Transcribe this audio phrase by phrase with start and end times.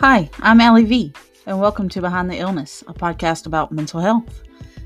[0.00, 1.12] Hi, I'm Allie V,
[1.46, 4.44] and welcome to Behind the Illness, a podcast about mental health.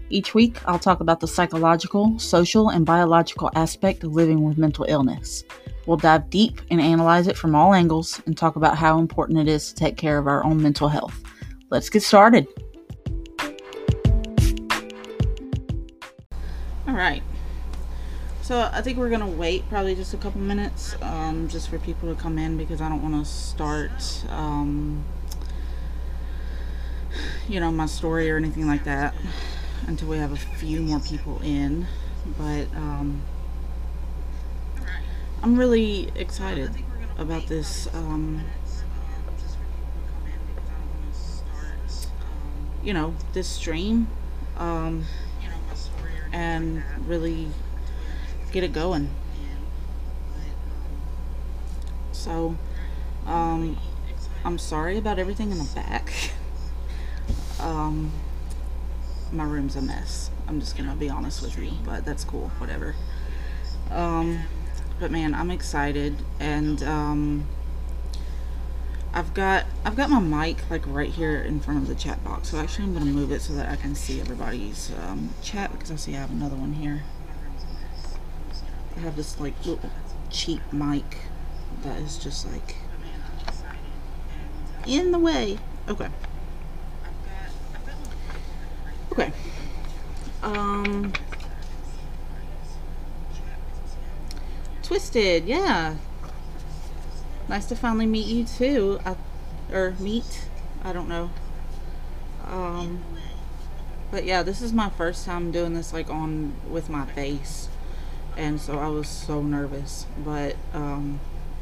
[0.09, 4.87] Each week, I'll talk about the psychological, social, and biological aspect of living with mental
[4.89, 5.45] illness.
[5.85, 9.49] We'll dive deep and analyze it from all angles and talk about how important it
[9.49, 11.23] is to take care of our own mental health.
[11.69, 12.47] Let's get started.
[16.89, 17.23] All right.
[18.43, 22.13] So I think we're gonna wait probably just a couple minutes, um, just for people
[22.13, 25.05] to come in because I don't want to start, um,
[27.53, 29.15] you know, my story or anything like that
[29.87, 31.87] until we have a few more people in.
[32.39, 33.21] But um,
[35.43, 36.71] I'm really excited
[37.19, 37.95] about this.
[37.95, 38.41] Um,
[42.83, 44.09] you know, this stream,
[44.57, 45.05] um,
[46.33, 47.49] and really
[48.51, 49.11] get it going.
[52.13, 52.57] So,
[53.27, 53.77] um,
[54.43, 56.33] I'm sorry about everything in the back.
[57.63, 58.13] um,
[59.33, 60.31] my room's a mess.
[60.49, 62.95] I'm just gonna be honest with you, but that's cool, whatever.
[63.91, 64.41] Um,
[65.01, 67.47] but man, I'm excited, and um,
[69.15, 72.49] I've got I've got my mic like right here in front of the chat box.
[72.51, 75.91] So actually, I'm gonna move it so that I can see everybody's um, chat because
[75.91, 77.03] I see I have another one here.
[78.97, 79.91] I have this like little
[80.31, 81.19] cheap mic
[81.83, 82.77] that is just like
[84.87, 85.59] in the way.
[85.89, 86.09] Okay.
[89.13, 89.33] Okay.
[90.43, 91.13] Um.
[94.83, 95.97] Twisted, yeah.
[97.49, 99.01] Nice to finally meet you too.
[99.71, 100.47] Or meet.
[100.83, 101.31] I don't know.
[102.47, 103.03] Um.
[104.11, 107.69] But yeah, this is my first time doing this like on with my face
[108.37, 110.07] and so I was so nervous.
[110.25, 111.21] But um,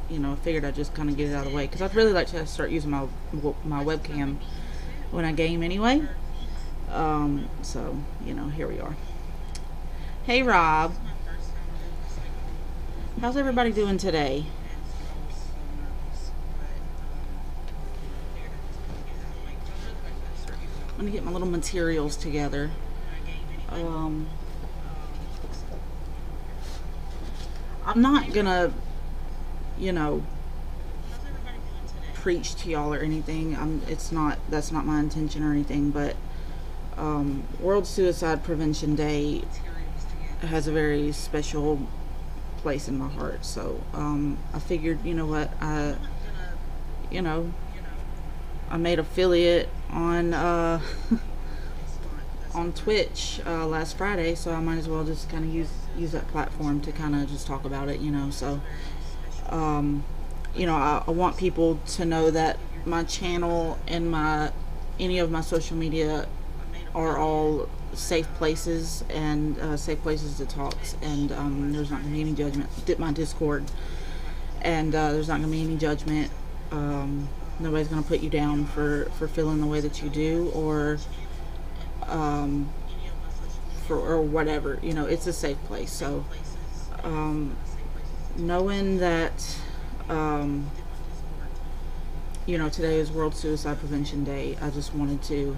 [0.09, 1.83] you know, I figured I'd just kind of get it out of the way because
[1.83, 3.07] I'd really like to start using my
[3.65, 4.37] my webcam
[5.11, 6.03] when I game anyway.
[6.93, 8.97] Um, so you know, here we are.
[10.25, 10.95] Hey, Rob.
[13.21, 14.47] How's everybody doing today?
[20.93, 22.71] I'm gonna get my little materials together.
[23.71, 24.29] Um,
[27.87, 28.73] I'm not gonna,
[29.79, 30.23] you know,
[32.15, 33.57] preach to y'all or anything.
[33.57, 33.81] I'm.
[33.89, 34.39] It's not.
[34.51, 35.91] That's not my intention or anything.
[35.91, 36.17] But
[36.97, 39.43] um, World Suicide Prevention Day
[40.41, 41.87] has a very special
[42.59, 43.45] place in my heart.
[43.45, 45.97] So um, I figured, you know what, I,
[47.11, 47.53] you know,
[48.71, 50.81] I made affiliate on uh,
[52.55, 56.13] on Twitch uh, last Friday, so I might as well just kind of use use
[56.13, 58.31] that platform to kind of just talk about it, you know.
[58.31, 58.61] So,
[59.49, 60.05] um,
[60.55, 64.53] you know, I, I, want people to know that my channel and my
[65.01, 66.29] any of my social media
[66.95, 72.13] are all safe places and uh, safe places to talk, and um, there's not gonna
[72.13, 72.69] be any judgment.
[72.87, 73.65] Dip my Discord,
[74.63, 76.31] and uh, there's not gonna be any judgment.
[76.71, 77.29] Um,
[77.59, 80.99] nobody's gonna put you down for for feeling the way that you do or
[82.07, 82.71] um,
[83.87, 84.79] for or whatever.
[84.83, 85.93] You know, it's a safe place.
[85.93, 86.25] So,
[87.05, 87.57] um,
[88.37, 89.57] knowing that,
[90.09, 90.71] um,
[92.47, 95.57] you know, today is World Suicide Prevention Day, I just wanted to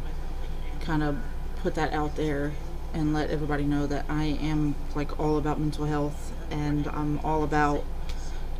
[0.82, 1.18] kind of
[1.56, 2.52] put that out there
[2.92, 7.42] and let everybody know that I am like all about mental health and I'm all
[7.42, 7.84] about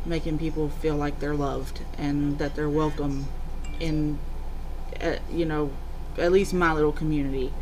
[0.05, 3.27] making people feel like they're loved and that they're welcome
[3.79, 4.19] in,
[5.01, 5.71] uh, you know,
[6.17, 7.53] at least my little community.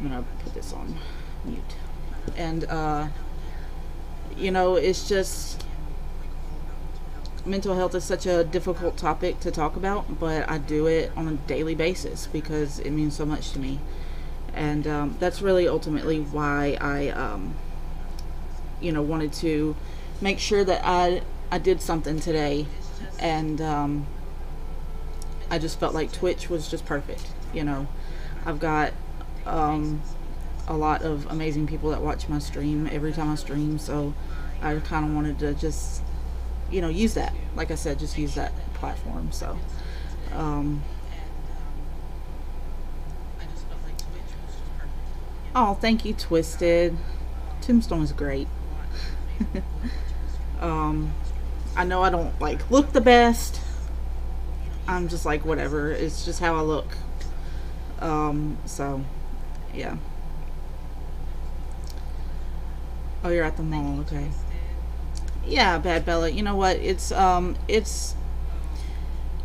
[0.00, 0.96] I'm gonna put this on
[1.44, 1.76] mute.
[2.36, 3.08] And uh,
[4.36, 5.64] you know, it's just
[7.46, 11.28] mental health is such a difficult topic to talk about, but I do it on
[11.28, 13.80] a daily basis because it means so much to me.
[14.56, 17.54] And um, that's really ultimately why I, um,
[18.80, 19.76] you know, wanted to
[20.20, 21.20] make sure that I
[21.52, 22.66] I did something today,
[23.18, 24.06] and um,
[25.50, 27.26] I just felt like Twitch was just perfect.
[27.52, 27.86] You know,
[28.46, 28.94] I've got
[29.44, 30.00] um,
[30.66, 33.78] a lot of amazing people that watch my stream every time I stream.
[33.78, 34.14] So
[34.62, 36.02] I kind of wanted to just,
[36.70, 37.34] you know, use that.
[37.54, 39.32] Like I said, just use that platform.
[39.32, 39.58] So.
[45.56, 46.96] Oh, thank you, Twisted.
[47.62, 48.46] Tombstone is great.
[50.60, 51.12] um,
[51.74, 53.60] I know I don't like look the best.
[54.86, 55.90] I'm just like whatever.
[55.90, 56.86] It's just how I look.
[57.98, 59.02] Um, so
[59.74, 59.96] yeah.
[63.24, 64.00] Oh, you're at the mall.
[64.00, 64.28] Okay.
[65.44, 66.28] Yeah, Bad Bella.
[66.28, 66.76] You know what?
[66.76, 68.14] It's um, it's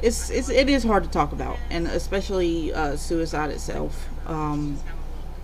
[0.02, 4.78] it's, it's it is hard to talk about, and especially uh, suicide itself um,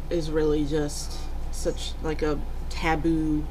[0.09, 1.17] is really just
[1.51, 2.39] such like a
[2.69, 3.45] taboo,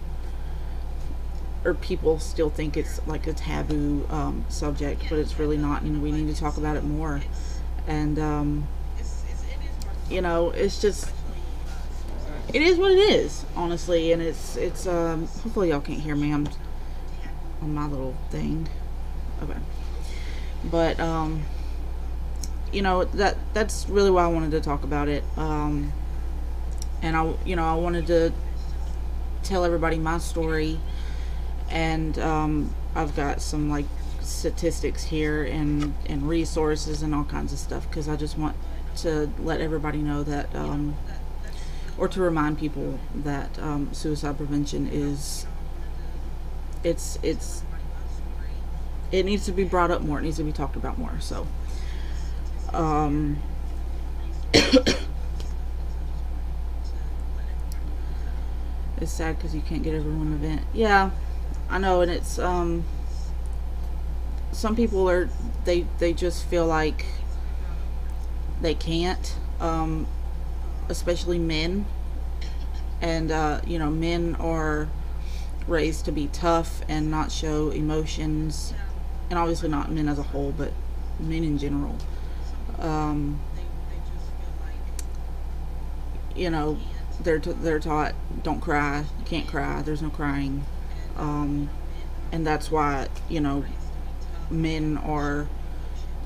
[1.65, 6.03] or people still think it's like a taboo um, subject, but it's really not, and
[6.03, 7.21] we need to talk about it more.
[7.87, 8.69] And um,
[10.11, 11.11] you know, it's just
[12.53, 16.33] it is what it is, honestly, and it's it's um hopefully y'all can't hear me.
[16.33, 16.49] I'm
[17.63, 18.69] on my little thing.
[19.43, 19.59] Okay.
[20.65, 21.43] But um
[22.73, 25.25] you know, that that's really why I wanted to talk about it.
[25.37, 25.93] Um
[27.03, 28.33] and I you know, I wanted to
[29.43, 30.81] tell everybody my story
[31.71, 33.87] and um I've got some like
[34.21, 38.57] statistics here and and resources and all kinds of stuff because I just want
[38.97, 40.97] to let everybody know that um
[41.99, 45.47] or to remind people that um, suicide prevention is
[46.85, 47.63] it's it's
[49.13, 50.19] it needs to be brought up more.
[50.19, 51.19] It needs to be talked about more.
[51.21, 51.47] So,
[52.73, 53.41] um,
[58.99, 60.63] it's sad because you can't get everyone to vent.
[60.73, 61.11] Yeah,
[61.69, 62.85] I know, and it's um,
[64.53, 65.29] some people are
[65.65, 67.05] they they just feel like
[68.61, 69.37] they can't.
[69.61, 70.07] Um,
[70.89, 71.87] especially men.
[73.01, 74.89] And, uh, you know, men are
[75.67, 78.73] raised to be tough and not show emotions.
[79.29, 80.73] And obviously not men as a whole, but
[81.21, 81.97] men in general.
[82.79, 83.41] Um,
[86.35, 86.79] you know,
[87.23, 90.65] they're, they're taught don't cry, you can't cry, there's no crying.
[91.17, 91.71] Um,
[92.33, 93.65] and that's why, you know,
[94.51, 95.49] men are,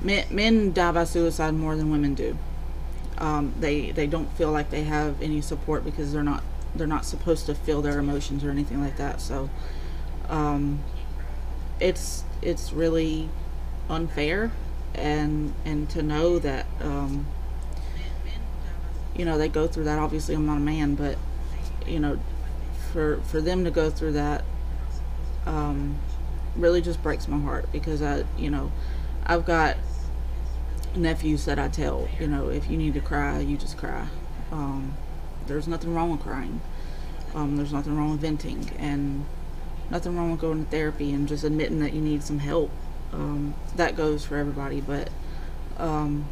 [0.01, 2.37] men, men die by suicide more than women do
[3.21, 6.43] um, they they don't feel like they have any support because they're not
[6.75, 9.21] they're not supposed to feel their emotions or anything like that.
[9.21, 9.49] So
[10.27, 10.83] um,
[11.79, 13.29] it's it's really
[13.89, 14.51] unfair,
[14.95, 17.27] and and to know that um,
[19.15, 19.99] you know they go through that.
[19.99, 21.17] Obviously, I'm not a man, but
[21.87, 22.19] you know,
[22.91, 24.43] for for them to go through that
[25.45, 25.97] um,
[26.55, 28.71] really just breaks my heart because I you know
[29.25, 29.77] I've got
[30.95, 34.07] nephews that I tell, you know, if you need to cry, you just cry.
[34.51, 34.95] Um,
[35.47, 36.61] there's nothing wrong with crying.
[37.33, 39.25] Um, there's nothing wrong with venting, and
[39.89, 42.71] nothing wrong with going to therapy and just admitting that you need some help.
[43.13, 45.09] Um, that goes for everybody, but
[45.77, 46.25] um,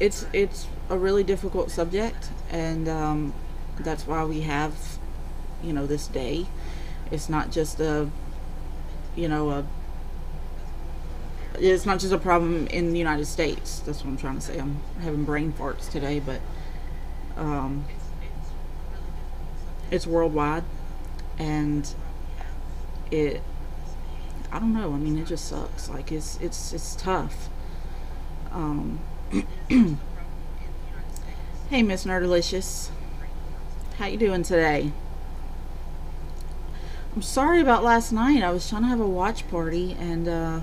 [0.00, 3.34] it's it's a really difficult subject, and um,
[3.78, 4.74] that's why we have,
[5.62, 6.46] you know, this day.
[7.10, 8.08] It's not just a,
[9.16, 9.66] you know, a
[11.60, 13.80] it's not just a problem in the United States.
[13.80, 14.58] That's what I'm trying to say.
[14.58, 16.40] I'm having brain farts today, but
[17.36, 17.84] um,
[19.90, 20.64] it's worldwide,
[21.38, 21.88] and
[23.10, 23.42] it.
[24.50, 24.94] I don't know.
[24.94, 25.88] I mean, it just sucks.
[25.90, 27.48] Like it's it's it's tough.
[28.50, 29.00] Um,
[31.70, 32.88] hey, Miss Nerdalicious,
[33.98, 34.90] how you doing today?
[37.14, 38.42] I'm sorry about last night.
[38.42, 40.28] I was trying to have a watch party and.
[40.28, 40.60] Uh,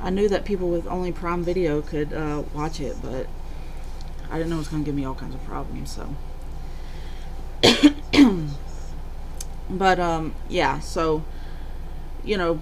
[0.00, 3.26] I knew that people with only Prime Video could uh, watch it, but
[4.30, 5.90] I didn't know it was going to give me all kinds of problems.
[5.90, 6.14] So,
[9.70, 10.80] but um, yeah.
[10.80, 11.24] So,
[12.22, 12.60] you know,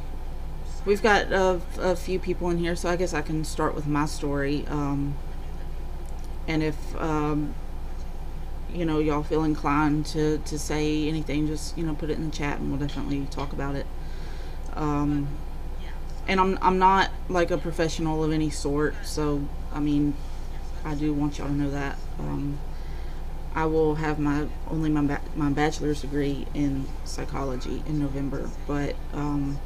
[0.84, 3.86] we've got a, a, few people in here, so I guess I can start with
[3.86, 4.64] my story.
[4.68, 5.16] Um,
[6.46, 7.54] and if um,
[8.72, 12.30] you know y'all feel inclined to to say anything, just you know put it in
[12.30, 13.86] the chat, and we'll definitely talk about it.
[14.74, 15.28] Um,
[16.26, 20.14] and I'm I'm not like a professional of any sort, so I mean,
[20.84, 21.96] I do want y'all to know that.
[22.18, 22.58] Um,
[23.54, 28.96] I will have my only my ba- my bachelor's degree in psychology in November, but
[29.12, 29.60] um,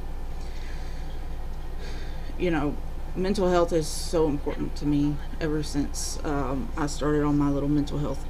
[2.38, 2.76] you know,
[3.18, 7.68] mental health is so important to me ever since um, I started on my little
[7.68, 8.24] mental health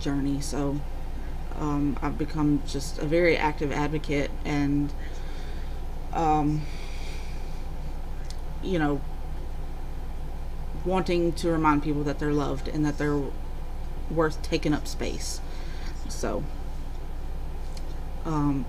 [0.00, 0.40] journey.
[0.40, 0.80] So
[1.58, 4.92] um, I've become just a very active advocate and.
[6.12, 6.62] Um,
[8.62, 9.00] you know,
[10.84, 13.22] wanting to remind people that they're loved and that they're
[14.10, 15.40] worth taking up space.
[16.08, 16.44] So,
[18.24, 18.64] um,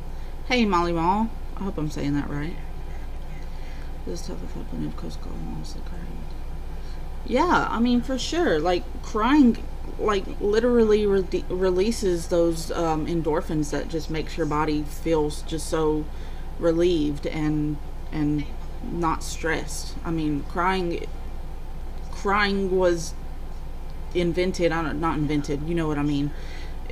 [0.47, 2.55] hey Molly Mall, I hope I'm saying that right.
[4.05, 6.17] This tough if I put in Coast Guard mostly crying.
[7.25, 8.59] Yeah, I mean for sure.
[8.59, 9.63] Like crying,
[9.99, 16.05] like literally re- releases those um, endorphins that just makes your body feels just so
[16.57, 17.77] relieved and
[18.11, 18.45] and
[18.83, 19.95] not stressed.
[20.03, 21.05] I mean, crying
[22.11, 23.13] crying was
[24.13, 26.31] invented, I don't not invented, you know what I mean.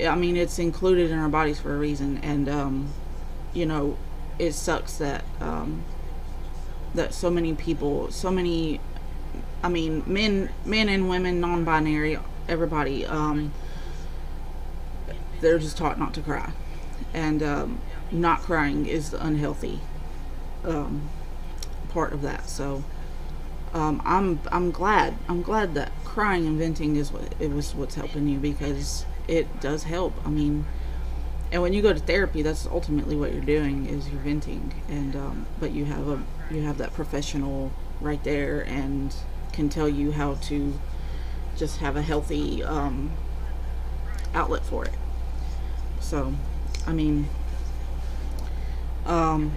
[0.06, 2.94] I mean, it's included in our bodies for a reason and um
[3.54, 3.98] you know,
[4.38, 5.84] it sucks that um
[6.98, 8.80] that so many people, so many
[9.64, 13.54] I mean, men, men and women, non-binary, everybody, um,
[15.42, 16.52] they're just taught not to cry,
[17.14, 19.80] and um, not crying is the unhealthy
[20.64, 21.10] um,
[21.90, 22.50] part of that.
[22.50, 22.84] So
[23.74, 27.96] um, I'm I'm glad I'm glad that crying and venting is what it was what's
[27.96, 30.14] helping you because it does help.
[30.26, 30.66] I mean,
[31.52, 35.16] and when you go to therapy, that's ultimately what you're doing is you're venting, and
[35.16, 39.14] um, but you have a you have that professional right there and
[39.52, 40.80] can tell you how to
[41.56, 43.12] just have a healthy um,
[44.34, 44.94] outlet for it.
[46.00, 46.34] So,
[46.86, 47.28] I mean,
[49.06, 49.52] um,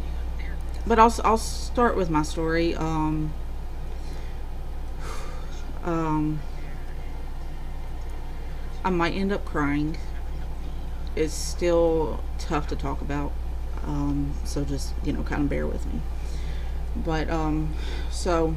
[0.87, 2.75] but I'll I'll start with my story.
[2.75, 3.33] Um,
[5.85, 6.41] um,
[8.85, 9.99] I might end up crying.
[11.15, 13.33] It's still tough to talk about,
[13.85, 16.01] um, so just you know, kind of bear with me.
[17.05, 17.75] But um,
[18.11, 18.55] so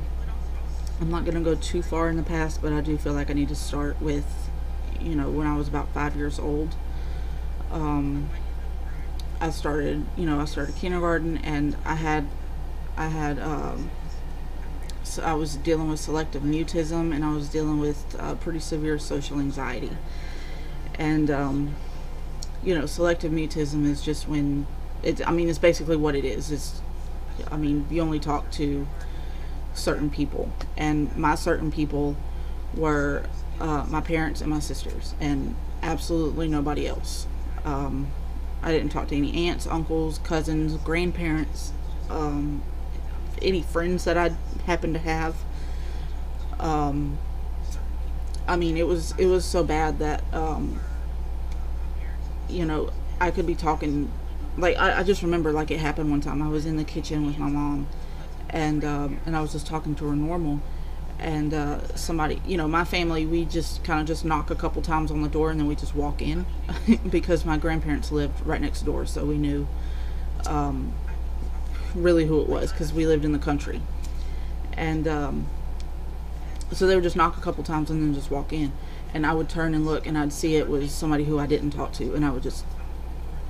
[1.00, 3.34] I'm not gonna go too far in the past, but I do feel like I
[3.34, 4.50] need to start with,
[5.02, 6.76] you know, when I was about five years old.
[7.72, 8.30] Um,
[9.42, 12.28] I started, you know, I started kindergarten, and I had,
[12.96, 13.90] I had, um,
[15.04, 18.98] so I was dealing with selective mutism, and I was dealing with uh, pretty severe
[19.00, 19.92] social anxiety,
[20.96, 21.76] and um,
[22.64, 24.66] you know, selective mutism is just when
[25.02, 25.22] it's.
[25.26, 26.52] I mean, it's basically what it is.
[26.52, 26.82] It's,
[27.52, 28.88] I mean, you only talk to
[29.74, 32.16] certain people, and my certain people
[32.76, 33.26] were
[33.60, 37.28] uh, my parents and my sisters, and absolutely nobody else.
[37.66, 38.08] Um,
[38.62, 41.74] I didn't talk to any aunts, uncles, cousins, grandparents,
[42.10, 42.64] um,
[43.42, 44.30] any friends that I
[44.66, 45.36] happened to have.
[46.60, 47.18] Um,
[48.48, 50.80] I mean, it was it was so bad that um,
[52.50, 54.12] you know I could be talking
[54.58, 56.42] like I, I, just remember like it happened one time.
[56.42, 57.88] I was in the kitchen with my mom,
[58.50, 60.62] and um, and I was just talking to her normal,
[61.20, 64.82] and uh, somebody, you know, my family, we just kind of just knock a couple
[64.82, 66.46] times on the door and then we just walk in
[67.10, 69.68] because my grandparents lived right next door, so we knew
[70.46, 70.94] um,
[71.96, 73.82] really who it was because we lived in the country,
[74.74, 75.48] and um,
[76.72, 78.72] so they would just knock a couple times and then just walk in,
[79.14, 81.72] and I would turn and look and I'd see it was somebody who I didn't
[81.72, 82.66] talk to, and I would just,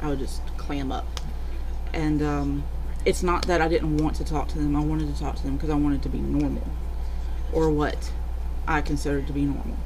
[0.01, 1.05] I would just clam up,
[1.93, 2.63] and um,
[3.05, 4.75] it's not that I didn't want to talk to them.
[4.75, 6.67] I wanted to talk to them because I wanted to be normal,
[7.51, 8.11] or what
[8.67, 9.77] I considered to be normal,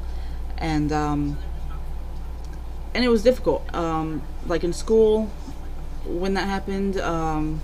[0.58, 1.38] and um,
[2.94, 3.74] and it was difficult.
[3.74, 5.26] Um, like in school,
[6.06, 7.62] when that happened, um,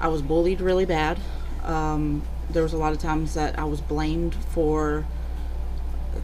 [0.00, 1.18] I was bullied really bad.
[1.64, 5.04] Um, there was a lot of times that I was blamed for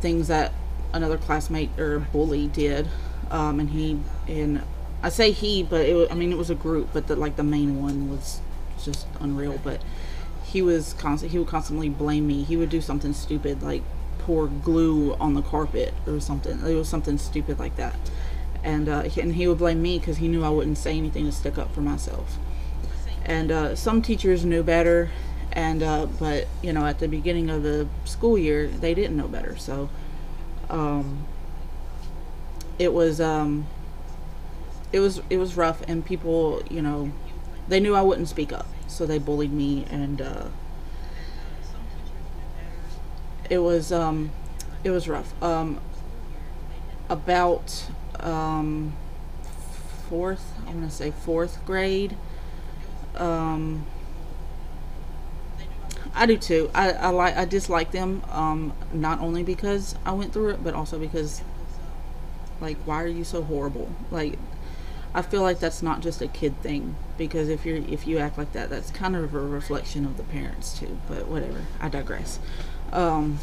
[0.01, 0.53] things that
[0.93, 2.89] another classmate or bully did,
[3.31, 4.63] um, and he and
[5.05, 7.45] I say he, but it I mean it was a group, but the, like the
[7.45, 8.41] main one was
[8.83, 9.61] just unreal.
[9.63, 9.83] But
[10.45, 11.33] he was constant.
[11.33, 12.43] He would constantly blame me.
[12.43, 13.83] He would do something stupid like
[14.21, 16.59] pour glue on the carpet or something.
[16.61, 17.97] It was something stupid like that,
[18.63, 21.33] and uh, and he would blame me because he knew I wouldn't say anything to
[21.33, 22.39] stick up for myself.
[23.27, 25.11] And uh, some teachers knew better,
[25.53, 29.29] and uh, but you know at the beginning of the school year they didn't know
[29.29, 29.91] better, so.
[30.71, 31.27] Um,
[32.77, 33.67] it was um,
[34.95, 37.11] it was it was rough and people you know
[37.67, 40.47] they knew I wouldn't speak up so they bullied me and uh,
[43.51, 44.31] it was um,
[44.85, 45.41] it was rough.
[45.43, 45.81] Um,
[47.09, 47.85] about
[48.21, 48.95] um,
[50.09, 52.17] fourth I'm gonna say fourth grade
[53.17, 53.85] um,
[56.15, 56.71] I do too.
[56.75, 60.73] I, I like I dislike them um, not only because I went through it but
[60.75, 61.43] also because
[62.61, 63.91] like why are you so horrible?
[64.11, 64.39] Like
[65.15, 68.37] I feel like that's not just a kid thing because if you're if you act
[68.37, 70.99] like that, that's kind of a reflection of the parents too.
[71.09, 72.41] But whatever, I digress.
[72.93, 73.39] Um,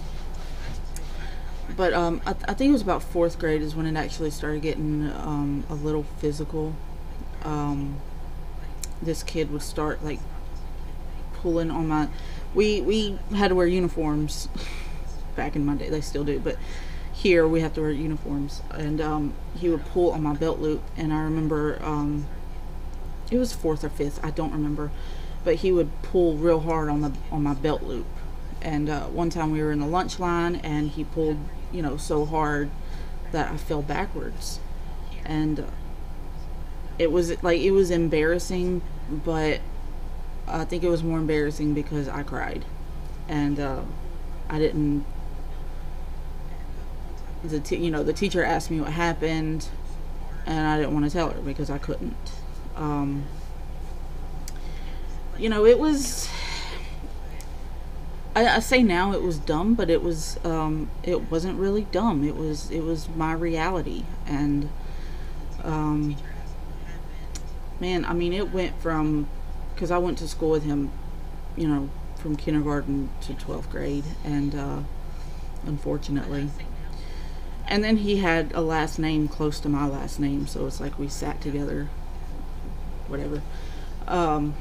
[1.78, 4.32] but um, I, th- I, think it was about fourth grade is when it actually
[4.32, 6.76] started getting um, a little physical.
[7.44, 8.02] Um,
[9.02, 10.20] this kid would start like
[11.36, 12.10] pulling on my.
[12.54, 14.50] We we had to wear uniforms
[15.38, 15.90] back in my day.
[15.90, 16.58] They still do, but
[17.22, 18.64] here we have to wear uniforms.
[18.72, 22.26] And um, he would pull on my belt loop and i remember um,
[23.30, 24.92] it was fourth or fifth i don't remember
[25.44, 28.06] but he would pull real hard on the on my belt loop.
[28.62, 31.38] And uh, one time we were in the lunch line and he pulled
[31.72, 32.70] you know so hard
[33.32, 34.60] that i fell backwards.
[35.26, 35.66] And uh,
[37.00, 39.60] it was like it was embarrassing but
[40.48, 42.66] i think it was more embarrassing because i cried.
[43.28, 43.82] And uh,
[44.50, 45.06] i didn't
[47.44, 49.68] the you know the teacher asked me what happened,
[50.46, 52.32] and I didn't want to tell her because I couldn't.
[52.76, 53.26] Um,
[55.38, 56.30] you know, it was
[58.36, 62.24] I, I say now it was dumb, but it was um, it wasn't really dumb.
[62.24, 64.70] It was it was my reality, and
[65.64, 66.16] um,
[67.80, 69.28] man, I mean, it went from
[69.74, 70.92] because I went to school with him,
[71.58, 74.80] you know, from kindergarten to twelfth grade, and uh,
[75.66, 76.50] unfortunately,
[77.68, 80.98] and then he had a last name close to my last name, so it's like
[81.00, 81.90] we sat together,
[83.08, 83.42] whatever.
[84.08, 84.56] Um,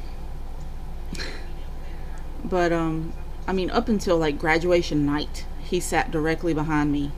[2.45, 3.13] but um,
[3.47, 7.13] I mean, up until like graduation night, he sat directly behind me.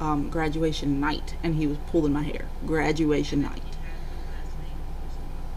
[0.00, 2.46] Um, graduation night, and he was pulling my hair.
[2.66, 3.62] Graduation night.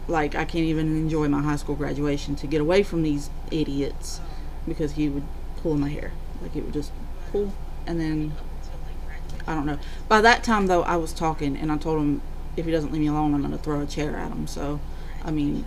[0.06, 4.20] Like I can't even enjoy my high school graduation to get away from these idiots
[4.66, 5.24] because he would
[5.56, 6.12] pull my hair.
[6.40, 6.92] Like it would just
[7.32, 7.52] pull,
[7.86, 8.34] and then
[9.46, 9.78] I don't know.
[10.08, 12.22] By that time though, I was talking, and I told him
[12.56, 14.46] if he doesn't leave me alone, I'm gonna throw a chair at him.
[14.46, 14.80] So,
[15.24, 15.64] I mean,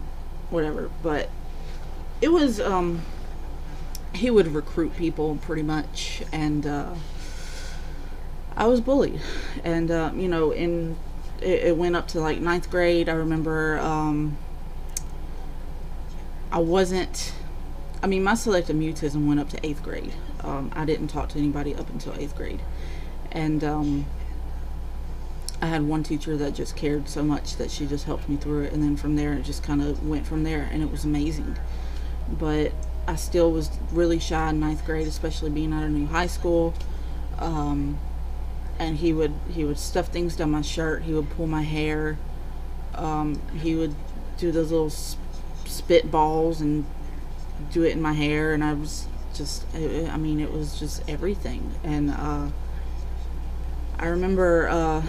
[0.50, 0.90] whatever.
[1.02, 1.30] But
[2.22, 3.02] it was um
[4.14, 6.94] he would recruit people pretty much, and uh,
[8.56, 9.22] I was bullied.
[9.64, 10.98] And uh, you know, in
[11.42, 13.08] it, it, went up to like ninth grade.
[13.08, 14.38] I remember um,
[16.52, 17.34] I wasn't.
[18.02, 20.14] I mean, my selective mutism went up to eighth grade.
[20.42, 22.62] Um, I didn't talk to anybody up until eighth grade,
[23.32, 24.06] and um,
[25.62, 28.64] I had one teacher that just cared so much that she just helped me through
[28.64, 31.06] it, and then from there it just kind of went from there, and it was
[31.06, 31.58] amazing.
[32.30, 32.72] But
[33.08, 36.74] I still was really shy in ninth grade, especially being at a new high school.
[37.40, 37.98] Um,
[38.78, 41.04] and he would he would stuff things down my shirt.
[41.04, 42.18] He would pull my hair.
[42.96, 43.96] Um, he would
[44.38, 46.86] do those little spit balls and
[47.72, 51.74] do it in my hair, and I was just I mean it was just everything.
[51.84, 52.48] And uh,
[54.00, 55.04] I remember uh,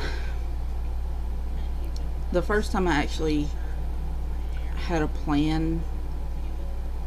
[2.33, 3.47] the first time I actually
[4.87, 5.81] had a plan.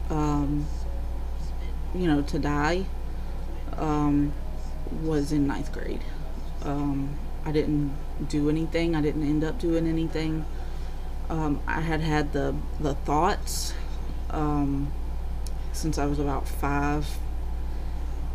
[0.10, 0.66] Um,
[1.94, 2.86] you know, to die
[3.78, 4.34] um,
[5.02, 6.02] was in ninth grade.
[6.64, 7.94] Um, I didn't
[8.30, 8.96] do anything.
[8.96, 10.46] I didn't end up doing anything.
[11.30, 13.74] Um, I had had the the thoughts
[14.30, 14.92] um,
[15.74, 17.08] since I was about five,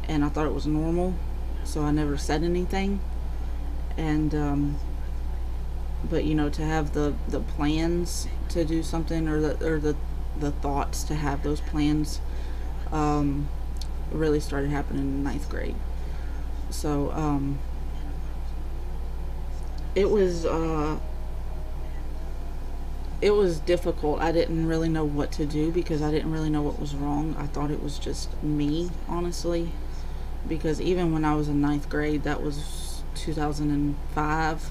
[0.06, 1.14] and I thought it was normal,
[1.64, 3.00] so I never said anything.
[3.98, 4.78] And um,
[6.08, 9.96] but you know, to have the the plans to do something, or the or the
[10.38, 12.20] the thoughts to have those plans
[12.92, 13.48] um,
[14.10, 15.74] really started happening in ninth grade.
[16.70, 17.58] So um,
[19.94, 20.98] it was uh,
[23.20, 24.20] it was difficult.
[24.20, 27.34] I didn't really know what to do because I didn't really know what was wrong.
[27.38, 29.72] I thought it was just me, honestly.
[30.46, 32.56] Because even when I was in ninth grade, that was
[33.18, 34.70] 2005.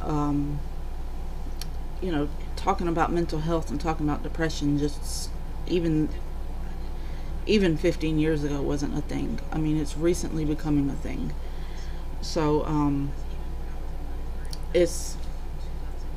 [0.00, 0.60] Um,
[2.02, 5.30] you know, talking about mental health and talking about depression, just
[5.66, 6.08] even
[7.46, 9.38] even 15 years ago wasn't a thing.
[9.52, 11.32] I mean, it's recently becoming a thing.
[12.20, 13.12] So, um,
[14.74, 15.16] it's,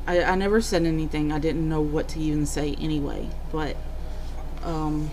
[0.06, 1.32] I, I never said anything.
[1.32, 3.28] I didn't know what to even say anyway.
[3.52, 3.76] But,
[4.64, 5.12] um,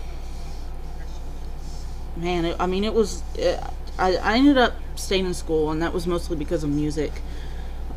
[2.16, 3.62] man, it, I mean, it was, it,
[3.98, 7.12] I, I ended up staying in school, and that was mostly because of music.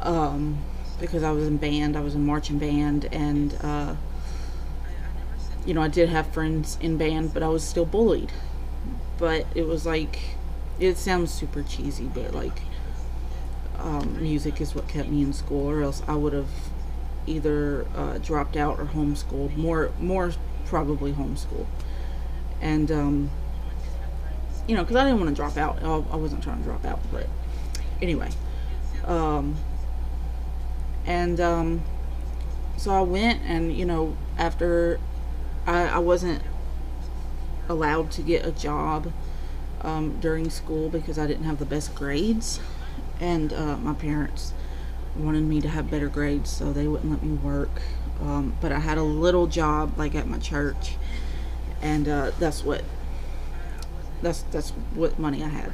[0.01, 0.57] Um,
[0.99, 3.95] because I was in band, I was in marching band, and, uh,
[5.65, 8.31] you know, I did have friends in band, but I was still bullied.
[9.17, 10.19] But it was like,
[10.79, 12.61] it sounds super cheesy, but like,
[13.79, 16.49] um, music is what kept me in school, or else I would have
[17.25, 19.55] either uh, dropped out or homeschooled.
[19.57, 20.33] More, more
[20.65, 21.65] probably homeschool.
[22.61, 23.31] And um,
[24.67, 25.81] you know, because I didn't want to drop out.
[25.83, 27.27] I, wasn't trying to drop out, but
[28.01, 28.29] anyway.
[29.05, 29.55] Um,
[31.05, 31.81] and um,
[32.77, 34.99] so I went, and you know, after
[35.65, 36.41] I, I wasn't
[37.67, 39.11] allowed to get a job
[39.81, 42.59] um, during school because I didn't have the best grades,
[43.19, 44.53] and uh, my parents
[45.15, 47.81] wanted me to have better grades, so they wouldn't let me work.
[48.21, 50.95] Um, but I had a little job like at my church,
[51.81, 52.83] and uh, that's what
[54.21, 55.73] that's that's what money I had.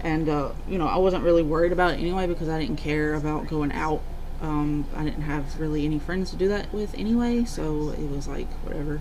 [0.00, 3.14] And uh, you know, I wasn't really worried about it anyway because I didn't care
[3.14, 4.02] about going out
[4.40, 8.26] um, I didn't have really any friends to do that with anyway, so it was
[8.26, 9.00] like whatever.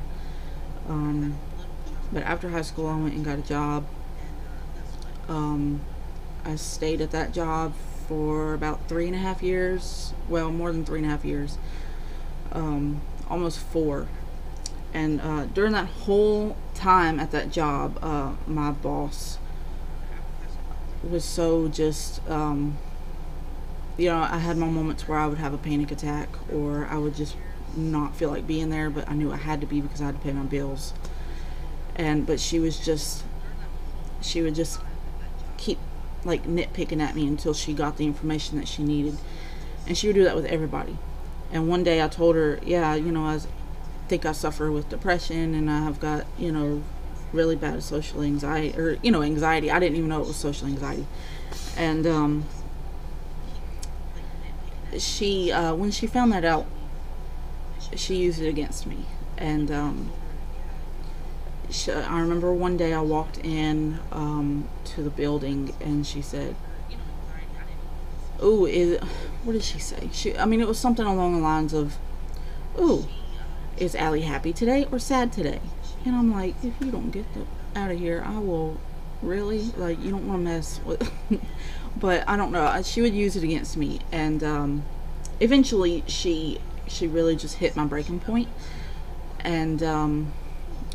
[0.87, 1.37] Um,
[2.11, 3.85] but after high school, I went and got a job.
[5.29, 5.81] Um,
[6.43, 7.73] I stayed at that job
[8.07, 10.13] for about three and a half years.
[10.27, 11.57] Well, more than three and a half years.
[12.51, 14.07] Um, almost four.
[14.93, 19.37] And uh, during that whole time at that job, uh, my boss
[21.03, 22.77] was so just um,
[23.99, 26.97] you know, I had my moments where I would have a panic attack or I
[26.97, 27.35] would just
[27.75, 30.15] not feel like being there, but I knew I had to be because I had
[30.15, 30.93] to pay my bills.
[31.95, 33.23] And but she was just
[34.21, 34.79] she would just
[35.57, 35.77] keep
[36.23, 39.17] like nitpicking at me until she got the information that she needed.
[39.85, 40.97] And she would do that with everybody.
[41.51, 43.47] And one day I told her, yeah, you know, I was,
[44.09, 46.83] think I suffer with depression and I have got, you know,
[47.31, 49.69] really bad social anxiety or, you know, anxiety.
[49.69, 51.05] I didn't even know it was social anxiety.
[51.77, 52.45] And um,
[54.97, 56.65] she, uh, when she found that out,
[57.95, 59.05] she used it against me.
[59.37, 60.11] And um,
[61.69, 66.55] she, I remember one day I walked in um, to the building and she said,
[68.39, 68.99] "Oh, is
[69.43, 70.09] what did she say?
[70.11, 71.97] She, I mean, it was something along the lines of,
[72.77, 73.07] "Oh,
[73.79, 75.61] is Allie happy today or sad today?"
[76.05, 77.45] And I'm like, if you don't get the,
[77.79, 78.79] out of here, I will
[79.21, 81.11] really like you don't want to mess with.
[81.99, 82.81] but I don't know.
[82.83, 84.83] She would use it against me, and um,
[85.39, 88.49] eventually she she really just hit my breaking point,
[89.41, 90.33] and um,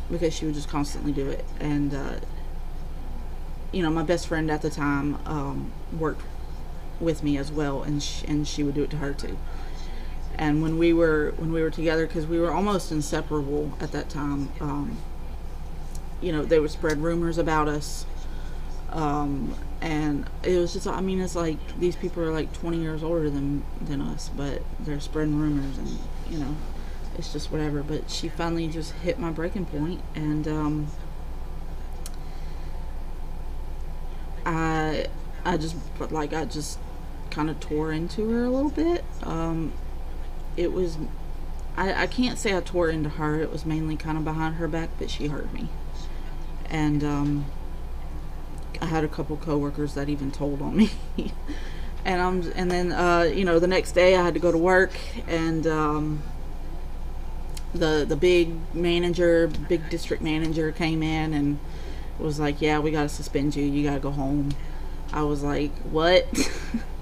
[0.09, 2.19] because she would just constantly do it, and uh,
[3.71, 6.21] you know my best friend at the time um, worked
[6.99, 9.37] with me as well, and she, and she would do it to her too.
[10.37, 14.09] And when we were when we were together, because we were almost inseparable at that
[14.09, 14.97] time, um,
[16.21, 18.05] you know, they would spread rumors about us.
[18.89, 23.03] Um, and it was just, I mean, it's like these people are like 20 years
[23.03, 26.55] older than than us, but they're spreading rumors, and you know,
[27.17, 27.83] it's just whatever.
[27.83, 30.87] But she finally just hit my breaking point, and um,
[34.45, 35.07] I
[35.43, 35.75] I just
[36.09, 36.79] like I just
[37.29, 39.03] kind of tore into her a little bit.
[39.23, 39.73] Um,
[40.57, 40.97] it was
[41.77, 43.41] I, I can't say I tore into her.
[43.41, 45.67] It was mainly kind of behind her back, but she hurt me.
[46.69, 47.45] And um,
[48.81, 50.91] I had a couple coworkers that even told on me.
[52.05, 54.57] and I'm and then uh, you know the next day I had to go to
[54.57, 54.91] work
[55.27, 56.23] and um,
[57.73, 61.59] the the big manager, big district manager came in and
[62.19, 63.65] was like, "Yeah, we got to suspend you.
[63.65, 64.51] You got to go home."
[65.11, 66.25] I was like, "What?"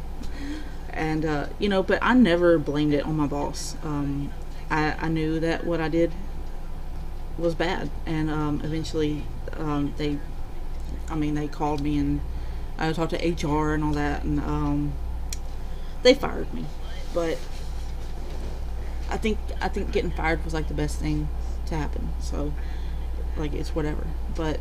[0.94, 3.76] and uh, you know, but I never blamed it on my boss.
[3.84, 4.32] Um,
[4.70, 6.12] I, I knew that what I did
[7.38, 9.24] was bad, and um, eventually
[9.58, 10.20] um, they,
[11.10, 12.22] I mean, they called me and
[12.78, 14.94] I talked to HR and all that, and um,
[16.02, 16.66] they fired me.
[17.14, 17.38] But
[19.10, 21.30] I think I think getting fired was like the best thing
[21.68, 22.10] to happen.
[22.20, 22.54] So,
[23.38, 24.08] like, it's whatever.
[24.36, 24.60] But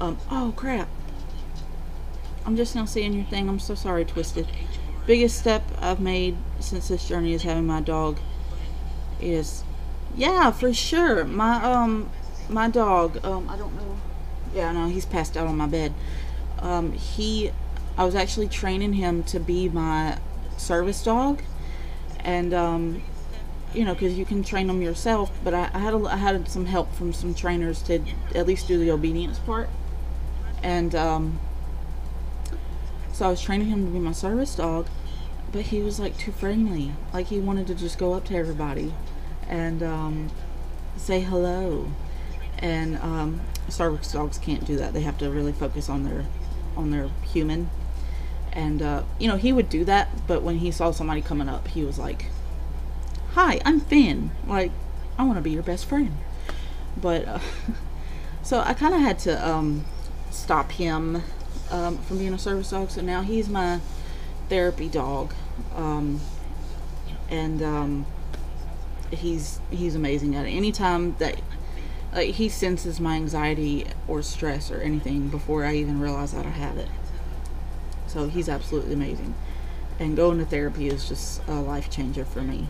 [0.00, 0.88] um, oh crap!
[2.44, 3.48] I'm just now seeing your thing.
[3.48, 4.46] I'm so sorry, Twisted.
[5.06, 8.18] Biggest step I've made since this journey is having my dog.
[9.20, 9.62] Is
[10.16, 11.24] yeah, for sure.
[11.24, 12.10] My um
[12.48, 13.96] my dog, um I don't know.
[14.54, 15.94] Yeah, no, he's passed out on my bed.
[16.58, 17.52] Um he
[17.96, 20.18] I was actually training him to be my
[20.56, 21.42] service dog
[22.20, 23.02] and um
[23.74, 25.30] you know, because you can train them yourself.
[25.42, 28.02] But I, I had a, I had some help from some trainers to
[28.34, 29.68] at least do the obedience part,
[30.62, 31.40] and um,
[33.12, 34.86] so I was training him to be my service dog,
[35.52, 36.92] but he was like too friendly.
[37.12, 38.94] Like he wanted to just go up to everybody
[39.48, 40.30] and um,
[40.96, 41.92] say hello.
[42.58, 44.94] And um, service dogs can't do that.
[44.94, 46.24] They have to really focus on their
[46.76, 47.68] on their human.
[48.52, 51.68] And uh, you know he would do that, but when he saw somebody coming up,
[51.68, 52.26] he was like,
[53.32, 54.30] "Hi, I'm Finn.
[54.46, 54.70] Like,
[55.18, 56.16] I want to be your best friend."
[56.96, 57.38] But uh,
[58.42, 59.84] so I kind of had to um,
[60.30, 61.22] stop him
[61.72, 62.90] um, from being a service dog.
[62.90, 63.80] So now he's my
[64.48, 65.34] therapy dog,
[65.74, 66.20] um,
[67.28, 68.06] and um,
[69.10, 70.50] he's he's amazing at it.
[70.50, 71.40] Anytime that
[72.12, 76.50] like he senses my anxiety or stress or anything before I even realize that I
[76.50, 76.88] have it.
[78.06, 79.34] So he's absolutely amazing.
[79.98, 82.68] And going to therapy is just a life changer for me.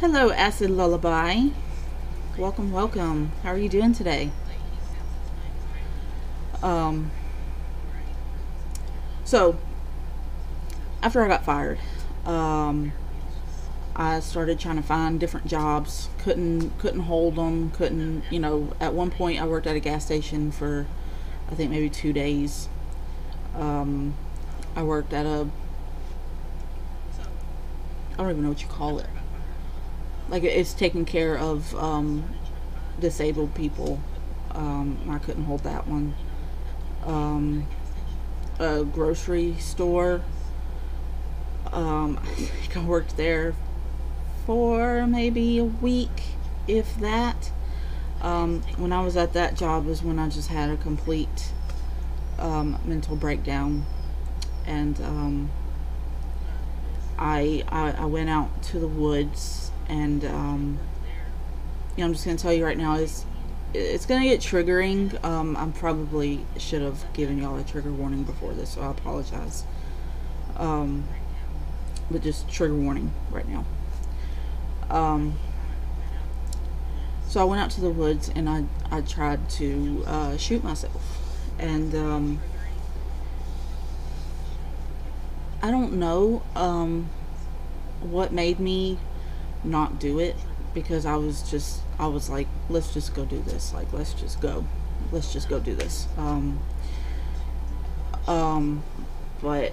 [0.00, 1.48] Hello, Acid Lullaby.
[2.36, 3.32] Welcome, welcome.
[3.42, 4.30] How are you doing today?
[6.62, 7.10] Um,
[9.24, 9.58] so,
[11.02, 11.78] after I got fired,
[12.24, 12.92] um,
[13.94, 16.08] I started trying to find different jobs.
[16.18, 17.70] Couldn't couldn't hold them.
[17.70, 18.72] Couldn't you know?
[18.80, 20.86] At one point, I worked at a gas station for,
[21.50, 22.68] I think maybe two days.
[23.54, 24.14] Um,
[24.74, 25.48] I worked at a.
[28.12, 29.06] I don't even know what you call it.
[30.28, 32.34] Like it's taking care of um,
[33.00, 34.00] disabled people.
[34.50, 36.14] Um, I couldn't hold that one
[37.04, 37.66] um,
[38.58, 40.22] a grocery store.
[41.72, 43.54] Um, I think I worked there
[44.46, 46.22] for maybe a week,
[46.66, 47.50] if that.
[48.20, 51.52] Um, when I was at that job was when I just had a complete
[52.38, 53.84] um, mental breakdown,
[54.66, 55.50] and um,
[57.18, 60.78] I, I, I went out to the woods, and um,
[61.96, 63.24] you know I'm just gonna tell you right now is
[63.74, 65.22] it's gonna get triggering.
[65.24, 69.64] Um, I probably should have given y'all a trigger warning before this, so I apologize.
[70.56, 71.04] Um,
[72.10, 73.64] but just trigger warning right now.
[74.90, 75.38] Um,
[77.28, 81.18] so I went out to the woods and I I tried to uh, shoot myself,
[81.58, 82.40] and um,
[85.62, 87.10] I don't know um,
[88.00, 88.98] what made me
[89.62, 90.36] not do it
[90.74, 93.72] because I was just I was like let's just go do this.
[93.72, 94.64] Like let's just go.
[95.12, 96.06] Let's just go do this.
[96.16, 96.58] Um,
[98.26, 98.82] um,
[99.40, 99.72] but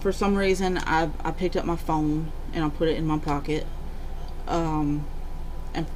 [0.00, 3.18] for some reason I, I picked up my phone and I put it in my
[3.18, 3.66] pocket.
[4.46, 5.06] Um,
[5.72, 5.86] and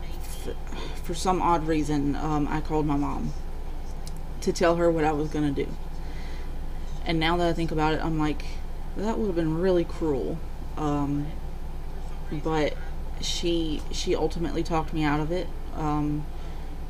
[1.05, 3.33] for some odd reason um, I called my mom
[4.41, 5.69] to tell her what I was gonna do.
[7.05, 8.45] And now that I think about it I'm like
[8.97, 10.39] that would have been really cruel.
[10.77, 11.27] Um,
[12.43, 12.75] but
[13.21, 15.49] she she ultimately talked me out of it.
[15.75, 16.27] Um,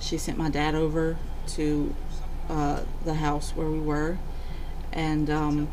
[0.01, 1.17] she sent my dad over
[1.49, 1.95] to
[2.49, 4.19] uh, the house where we were,
[4.93, 5.69] and um,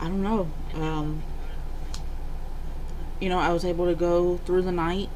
[0.00, 0.50] I don't know.
[0.74, 1.22] Um,
[3.20, 5.08] you know, I was able to go through the night.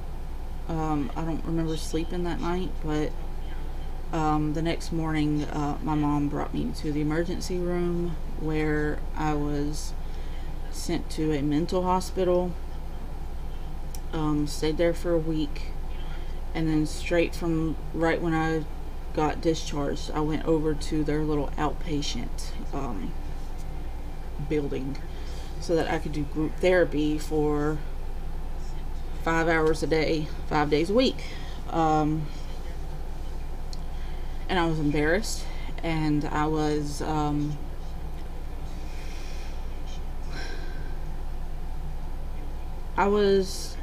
[0.68, 3.10] Um, I don't remember sleeping that night, but
[4.12, 9.34] um, the next morning, uh, my mom brought me to the emergency room where I
[9.34, 9.92] was
[10.70, 12.52] sent to a mental hospital
[14.12, 15.72] um, stayed there for a week,
[16.54, 18.64] and then straight from right when I
[19.14, 23.12] got discharged, I went over to their little outpatient um,
[24.48, 24.98] building
[25.60, 27.78] so that I could do group therapy for
[29.22, 31.16] five hours a day, five days a week.
[31.70, 32.26] Um,
[34.48, 35.44] and I was embarrassed,
[35.82, 37.02] and I was.
[37.02, 37.58] Um,
[42.96, 43.76] I was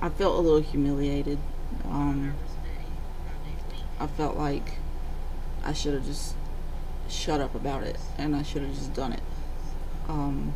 [0.00, 1.38] I felt a little humiliated.
[1.84, 2.34] Um,
[3.98, 4.78] I felt like
[5.64, 6.34] I should have just
[7.08, 9.22] shut up about it and I should have just done it.
[10.08, 10.54] Um,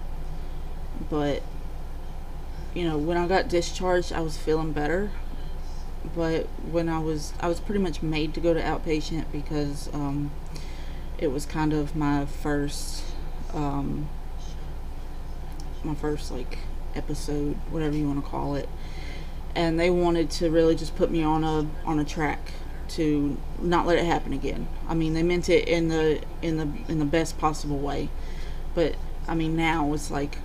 [1.09, 1.43] but,
[2.75, 5.11] you know, when I got discharged, I was feeling better.
[6.15, 10.31] But when I was, I was pretty much made to go to outpatient because um,
[11.19, 13.05] it was kind of my first,
[13.53, 14.09] um,
[15.83, 16.59] my first like
[16.95, 18.69] episode, whatever you want to call it
[19.55, 22.53] and they wanted to really just put me on a on a track
[22.89, 24.67] to not let it happen again.
[24.89, 28.09] I mean, they meant it in the in the in the best possible way,
[28.75, 28.97] but
[29.29, 30.39] I mean now it's like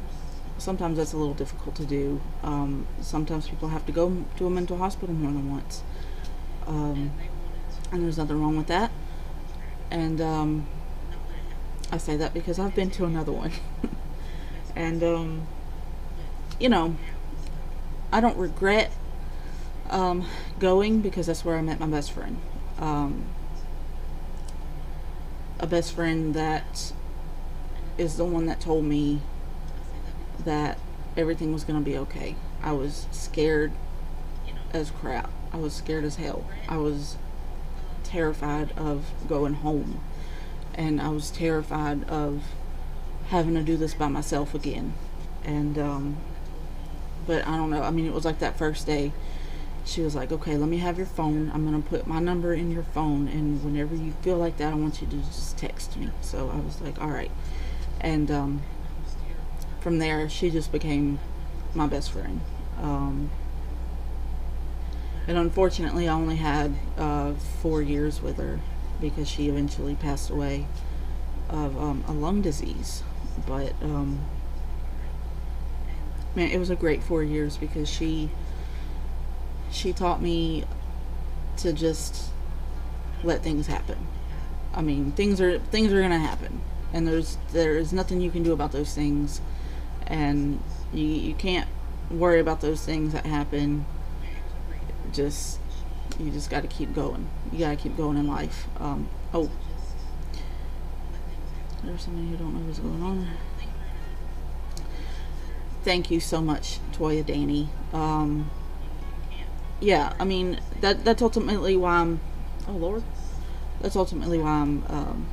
[0.58, 2.22] sometimes that's a little difficult to do.
[2.44, 5.84] Um, sometimes people have to go to a mental hospital more than once,
[6.68, 7.12] um,
[7.92, 8.92] and there's nothing wrong with that.
[9.92, 10.68] And um,
[11.92, 13.52] I say that because I've been to another one,
[14.76, 15.48] and um,
[16.60, 16.96] you know
[18.16, 18.94] I don't regret
[19.90, 20.26] um,
[20.58, 22.40] going because that's where I met my best friend.
[22.80, 23.26] Um,
[25.60, 26.94] a best friend that
[27.98, 29.20] is the one that told me
[30.46, 30.80] that
[31.18, 32.38] everything was going to be okay.
[32.64, 33.74] I was scared
[34.72, 35.30] as crap.
[35.52, 36.46] I was scared as hell.
[36.70, 37.18] I was
[38.06, 40.00] terrified of going home.
[40.74, 42.44] And I was terrified of
[43.28, 44.94] having to do this by myself again.
[45.44, 46.18] And um,
[47.28, 47.82] but I don't know.
[47.84, 49.12] I mean, it was like that first day.
[49.86, 51.52] She was like, "Okay, let me have your phone.
[51.54, 54.76] I'm gonna put my number in your phone, and whenever you feel like that, I
[54.76, 57.32] want you to just text me." So I was like, "All right,"
[58.02, 58.62] and um,
[59.80, 61.20] from there, she just became
[61.76, 62.42] my best friend.
[62.82, 63.30] Um,
[65.28, 68.60] and unfortunately, I only had uh, four years with her
[69.02, 70.68] because she eventually passed away
[71.50, 73.04] of um, a lung disease.
[73.46, 74.22] But um,
[76.36, 78.30] man, it was a great four years because she
[79.72, 80.64] she taught me
[81.58, 82.30] to just
[83.24, 83.98] let things happen.
[84.74, 86.62] I mean, things are things are gonna happen,
[86.94, 89.42] and there's there's nothing you can do about those things,
[90.08, 90.60] and
[90.94, 91.68] you you can't
[92.12, 93.86] worry about those things that happen.
[95.14, 95.60] Just
[96.20, 97.28] you just got to keep going.
[97.52, 98.68] You got to keep going in life.
[98.80, 99.50] Um, oh,
[101.84, 103.28] there's somebody who don't know what's going on
[105.86, 107.70] thank you so much, Toya Danny.
[107.94, 108.50] Um,
[109.80, 112.20] yeah, I mean that that's ultimately why I'm.
[112.68, 113.04] Oh Lord,
[113.80, 114.84] that's ultimately why I'm.
[114.90, 115.28] Um,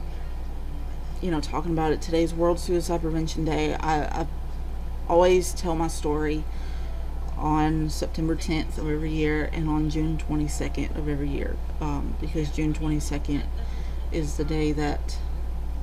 [1.23, 2.03] you know, talking about it.
[2.03, 3.75] Today's World Suicide Prevention Day.
[3.75, 4.27] I, I
[5.09, 6.45] always tell my story
[7.37, 12.51] on September 10th of every year and on June 22nd of every year um, because
[12.51, 13.43] June 22nd
[14.13, 15.17] is the day that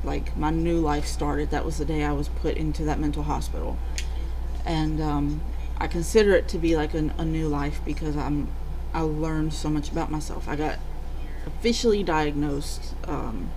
[0.04, 1.52] like my new life started.
[1.52, 3.78] That was the day I was put into that mental hospital
[4.66, 5.42] and um,
[5.78, 8.50] I consider it to be like a, a new life because I'm
[8.94, 10.48] I learned so much about myself.
[10.48, 10.80] I got
[11.46, 13.52] officially diagnosed um,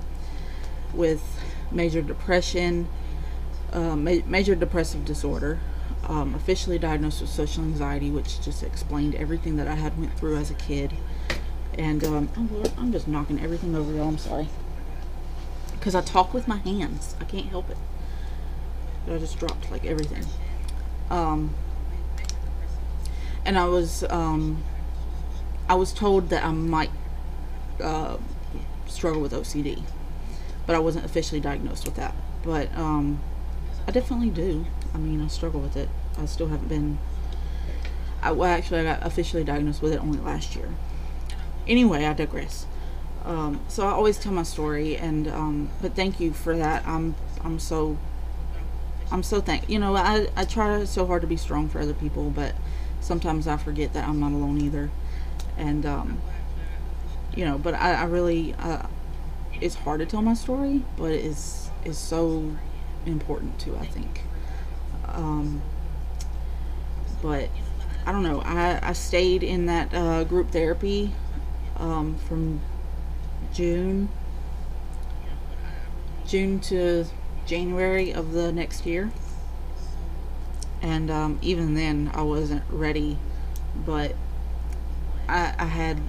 [0.92, 1.22] with
[1.70, 2.88] major depression,
[3.72, 5.58] uh, ma- major depressive disorder.
[6.08, 10.36] Um, officially diagnosed with social anxiety, which just explained everything that I had went through
[10.36, 10.92] as a kid.
[11.78, 14.08] And um, oh Lord, I'm just knocking everything over, y'all.
[14.08, 14.48] I'm sorry,
[15.72, 17.14] because I talk with my hands.
[17.20, 17.76] I can't help it.
[19.06, 20.24] But I just dropped like everything.
[21.12, 21.55] Um,
[23.44, 24.64] and I was um,
[25.68, 26.90] I was told that I might
[27.83, 28.16] uh,
[28.87, 29.83] struggle with OCD,
[30.66, 32.14] but I wasn't officially diagnosed with that.
[32.42, 33.20] But um,
[33.87, 34.64] I definitely do.
[34.94, 35.90] I mean, I struggle with it.
[36.18, 36.98] I still haven't been.
[38.22, 40.70] I, well, actually, I got officially diagnosed with it only last year.
[41.68, 42.64] Anyway, I digress.
[43.27, 46.87] Um, so I always tell my story, and um, but thank you for that.
[46.87, 47.98] I'm I'm so
[49.12, 51.94] I'm so thank you know I I try so hard to be strong for other
[51.94, 52.55] people, but
[53.01, 54.90] sometimes I forget that I'm not alone either,
[55.59, 56.20] and um,
[57.37, 58.87] you know, but I, I really uh,
[59.61, 62.57] it's hard to tell my story, but it is is so
[63.05, 63.77] important too.
[63.77, 64.22] I think.
[65.09, 65.61] Um,
[67.20, 67.51] but
[68.07, 68.40] I don't know.
[68.40, 71.12] I, I stayed in that uh, group therapy
[71.77, 72.61] um, from
[73.53, 74.09] June
[76.27, 77.05] June to
[77.46, 79.12] January of the next year.
[80.81, 83.18] And um, even then, I wasn't ready,
[83.87, 84.16] but
[85.28, 86.00] I, I had,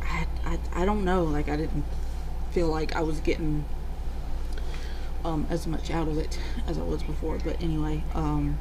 [0.00, 1.84] I, had I, I don't know, like I didn't
[2.52, 3.66] feel like I was getting
[5.24, 7.38] um, as much out of it as I was before.
[7.44, 8.58] But anyway, um,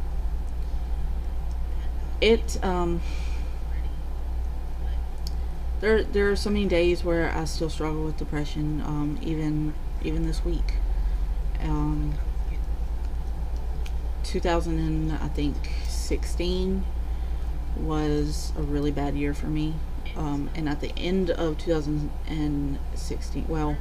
[2.19, 3.01] it um,
[5.79, 10.25] there there are so many days where I still struggle with depression, um, even even
[10.25, 10.73] this week.
[11.61, 12.13] Um,
[14.23, 15.55] 2000 and I think
[15.87, 16.83] 16
[17.77, 19.75] was a really bad year for me.
[20.15, 23.77] Um, and at the end of 2016, well,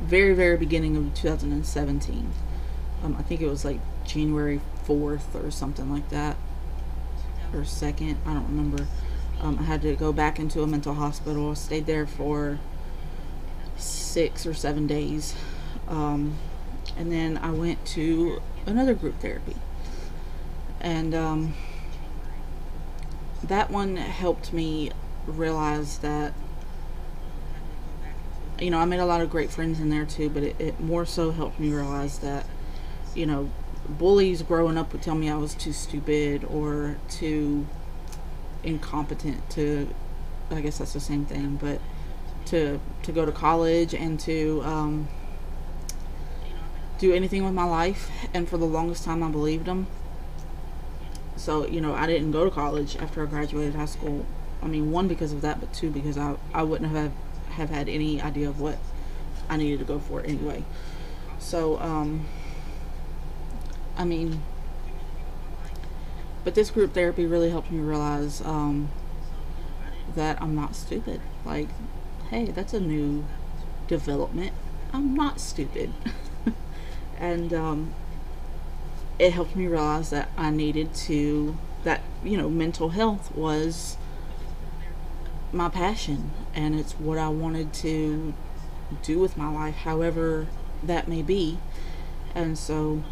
[0.00, 2.30] very very beginning of 2017,
[3.02, 6.36] um, I think it was like January 4th or something like that,
[7.52, 8.86] or second, I don't remember.
[9.40, 11.54] Um, I had to go back into a mental hospital.
[11.54, 12.58] Stayed there for
[14.16, 15.34] six or seven days.
[15.88, 16.38] Um,
[16.96, 19.56] and then I went to another group therapy.
[20.80, 21.54] And um,
[23.44, 24.90] that one helped me
[25.26, 26.32] realize that,
[28.58, 30.80] you know, I made a lot of great friends in there too, but it, it
[30.80, 32.46] more so helped me realize that,
[33.14, 33.50] you know,
[33.86, 37.66] bullies growing up would tell me I was too stupid or too
[38.64, 39.90] incompetent to,
[40.50, 41.82] I guess that's the same thing, but
[42.46, 45.08] to to go to college and to um,
[46.98, 48.10] do anything with my life.
[48.32, 49.86] And for the longest time, I believed them.
[51.36, 54.24] So you know, I didn't go to college after I graduated high school.
[54.62, 57.12] I mean, one because of that, but two because I I wouldn't have
[57.50, 58.78] have had any idea of what
[59.48, 60.64] I needed to go for anyway.
[61.38, 62.26] So um,
[63.96, 64.42] I mean,
[66.44, 68.90] but this group therapy really helped me realize um,
[70.14, 71.20] that I'm not stupid.
[71.44, 71.68] Like
[72.30, 73.24] hey, that's a new
[73.88, 74.52] development.
[74.92, 75.92] I'm not stupid.
[77.18, 77.94] and um,
[79.18, 83.96] it helped me realize that I needed to, that, you know, mental health was
[85.52, 88.34] my passion and it's what I wanted to
[89.02, 90.46] do with my life, however
[90.82, 91.58] that may be.
[92.34, 93.02] And so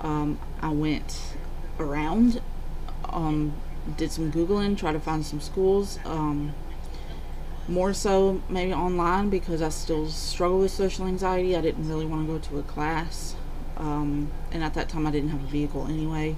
[0.00, 1.34] um, I went
[1.78, 2.40] around,
[3.04, 3.54] um,
[3.96, 5.98] did some Googling, tried to find some schools.
[6.04, 6.54] Um,
[7.68, 11.56] more so maybe online because I still struggle with social anxiety.
[11.56, 13.36] I didn't really want to go to a class.
[13.76, 16.36] Um, and at that time, I didn't have a vehicle anyway.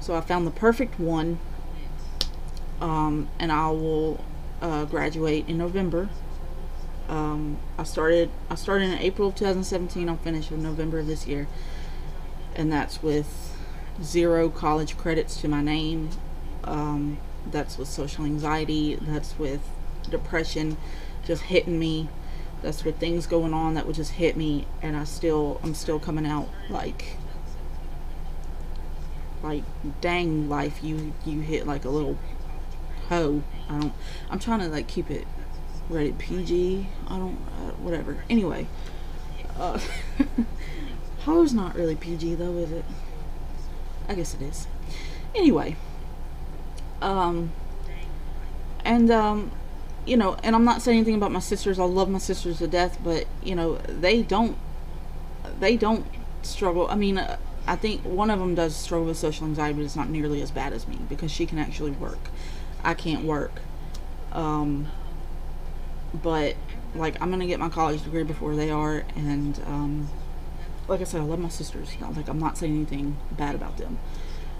[0.00, 1.38] So I found the perfect one.
[2.80, 4.24] Um, and I will
[4.62, 6.08] uh, graduate in November.
[7.08, 10.08] Um, I started I started in April of 2017.
[10.08, 11.48] I'll finish in November of this year,
[12.54, 13.56] and that's with
[14.02, 16.10] zero college credits to my name.
[16.64, 17.18] Um,
[17.50, 18.96] that's with social anxiety.
[19.00, 19.62] That's with
[20.08, 20.76] depression
[21.24, 22.08] just hitting me.
[22.62, 26.00] That's with things going on that would just hit me, and I still, I'm still
[26.00, 27.16] coming out like,
[29.44, 29.62] like,
[30.00, 32.18] dang life, you you hit like a little
[33.08, 33.42] hoe.
[33.68, 33.92] I don't.
[34.30, 35.26] I'm trying to like keep it
[35.88, 36.88] rated PG.
[37.06, 37.38] I don't.
[37.56, 38.24] Uh, whatever.
[38.28, 38.66] Anyway,
[39.56, 39.78] uh,
[41.20, 42.84] hoe's not really PG though, is it?
[44.08, 44.66] I guess it is.
[45.34, 45.76] Anyway,
[47.02, 47.52] um,
[48.84, 49.50] and um,
[50.06, 51.78] you know, and I'm not saying anything about my sisters.
[51.78, 54.56] I love my sisters to death, but you know, they don't,
[55.60, 56.06] they don't
[56.42, 56.88] struggle.
[56.88, 59.96] I mean, uh, I think one of them does struggle with social anxiety, but it's
[59.96, 62.30] not nearly as bad as me because she can actually work.
[62.82, 63.60] I can't work.
[64.32, 64.88] Um,
[66.14, 66.56] but
[66.94, 70.08] like I'm gonna get my college degree before they are, and um,
[70.86, 71.90] like I said, I love my sisters.
[72.00, 73.98] Not like I'm not saying anything bad about them,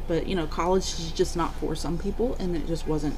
[0.06, 3.16] but you know, college is just not for some people, and it just wasn't.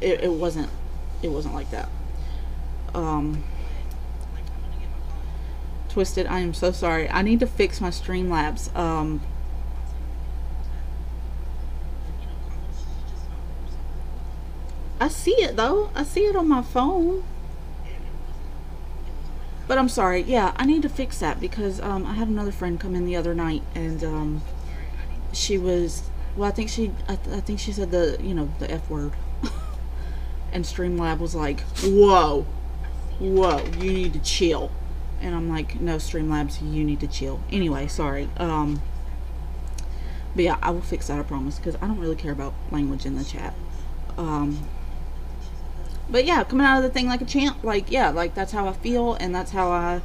[0.00, 0.70] It, it wasn't.
[1.22, 1.88] It wasn't like that.
[2.94, 3.44] Um,
[5.88, 6.26] twisted.
[6.26, 7.08] I am so sorry.
[7.08, 8.74] I need to fix my Streamlabs.
[8.76, 9.22] Um,
[15.00, 15.90] I see it though.
[15.94, 17.24] I see it on my phone.
[19.68, 20.22] But I'm sorry.
[20.22, 23.16] Yeah, I need to fix that because um, I had another friend come in the
[23.16, 24.42] other night and um,
[25.32, 26.04] she was
[26.36, 26.48] well.
[26.48, 29.12] I think she I, th- I think she said the you know the f word.
[30.52, 32.46] And Streamlab was like, "Whoa,
[33.18, 34.70] whoa, you need to chill."
[35.20, 38.28] And I'm like, "No, Streamlabs, you need to chill." Anyway, sorry.
[38.36, 38.82] Um,
[40.34, 41.18] but yeah, I will fix that.
[41.18, 43.54] I promise because I don't really care about language in the chat.
[44.18, 44.68] Um,
[46.08, 48.68] but yeah, coming out of the thing like a champ, like yeah, like that's how
[48.68, 50.00] I feel, and that's how I,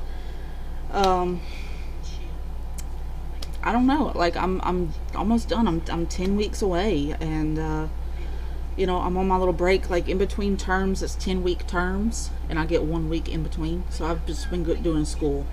[0.92, 1.42] um,
[3.62, 5.68] I don't know, like I'm I'm almost done.
[5.68, 7.88] I'm I'm ten weeks away, and uh,
[8.82, 11.02] you know I'm on my little break, like in between terms.
[11.02, 13.84] It's ten week terms, and I get one week in between.
[13.90, 15.46] So I've just been good doing school,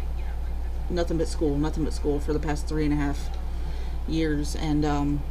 [0.90, 3.28] nothing but school, nothing but school for the past three and a half
[4.08, 5.22] years, and um,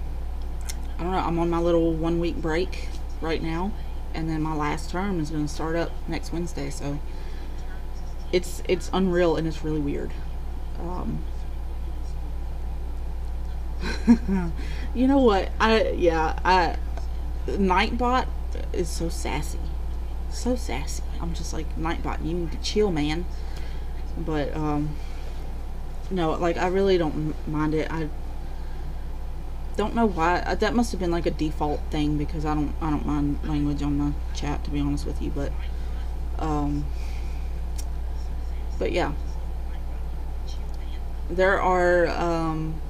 [0.98, 1.18] I don't know.
[1.18, 2.88] I'm on my little one week break
[3.20, 3.74] right now
[4.14, 6.70] and then my last term is going to start up next Wednesday.
[6.70, 7.00] So
[8.32, 10.12] it's it's unreal and it's really weird.
[10.80, 11.24] Um,
[14.96, 15.52] you know what?
[15.60, 16.78] I yeah I
[17.48, 18.28] Nightbot
[18.74, 19.60] is so sassy,
[20.30, 21.04] so sassy.
[21.22, 23.26] I'm just like Nightbot, you need to chill, man.
[24.18, 24.96] But um,
[26.12, 27.92] no, like I really don't mind it.
[27.92, 28.10] I
[29.78, 32.74] don't know why uh, that must have been like a default thing because I don't
[32.82, 35.52] I don't mind language on the chat to be honest with you but
[36.40, 36.84] um
[38.80, 39.14] but yeah
[41.30, 42.82] there are um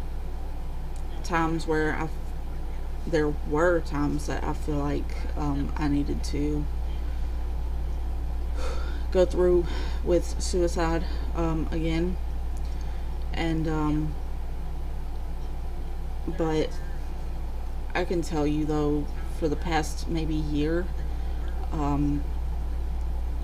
[1.25, 2.07] times where I
[3.07, 6.65] there were times that I feel like um, I needed to
[9.11, 9.65] go through
[10.03, 11.03] with suicide
[11.35, 12.17] um, again
[13.33, 14.13] and um,
[16.37, 16.69] but
[17.93, 19.05] I can tell you though,
[19.39, 20.85] for the past maybe year,
[21.71, 22.23] um,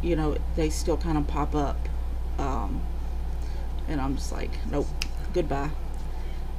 [0.01, 1.77] you know, they still kind of pop up.
[2.37, 2.81] Um,
[3.87, 4.87] and I'm just like, nope,
[5.33, 5.69] goodbye.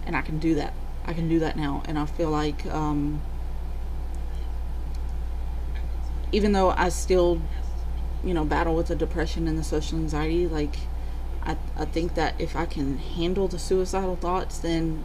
[0.06, 0.72] And I can do that.
[1.04, 1.82] I can do that now.
[1.86, 3.20] And I feel like, um,
[6.32, 7.40] even though I still,
[8.24, 10.76] you know, battle with the depression and the social anxiety, like,
[11.42, 15.04] I, I think that if I can handle the suicidal thoughts, then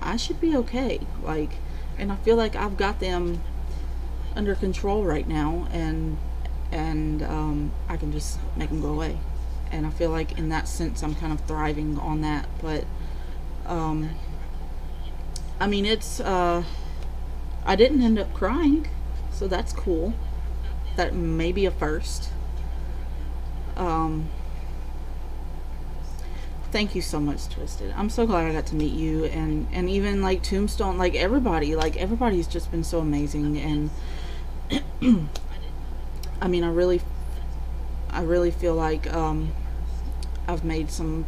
[0.00, 1.00] I should be okay.
[1.22, 1.52] Like,
[1.98, 3.42] and I feel like I've got them
[4.34, 6.16] under control right now, and
[6.72, 9.18] and um, I can just make them go away.
[9.70, 12.48] And I feel like in that sense, I'm kind of thriving on that.
[12.60, 12.84] But
[13.66, 14.10] um,
[15.60, 16.64] I mean, it's uh,
[17.64, 18.88] I didn't end up crying,
[19.30, 20.14] so that's cool.
[20.96, 22.30] That may be a first.
[23.76, 24.28] Um,
[26.74, 29.88] thank you so much twisted i'm so glad i got to meet you and and
[29.88, 33.90] even like tombstone like everybody like everybody's just been so amazing and
[36.42, 37.00] i mean i really
[38.10, 39.52] i really feel like um
[40.48, 41.24] i've made some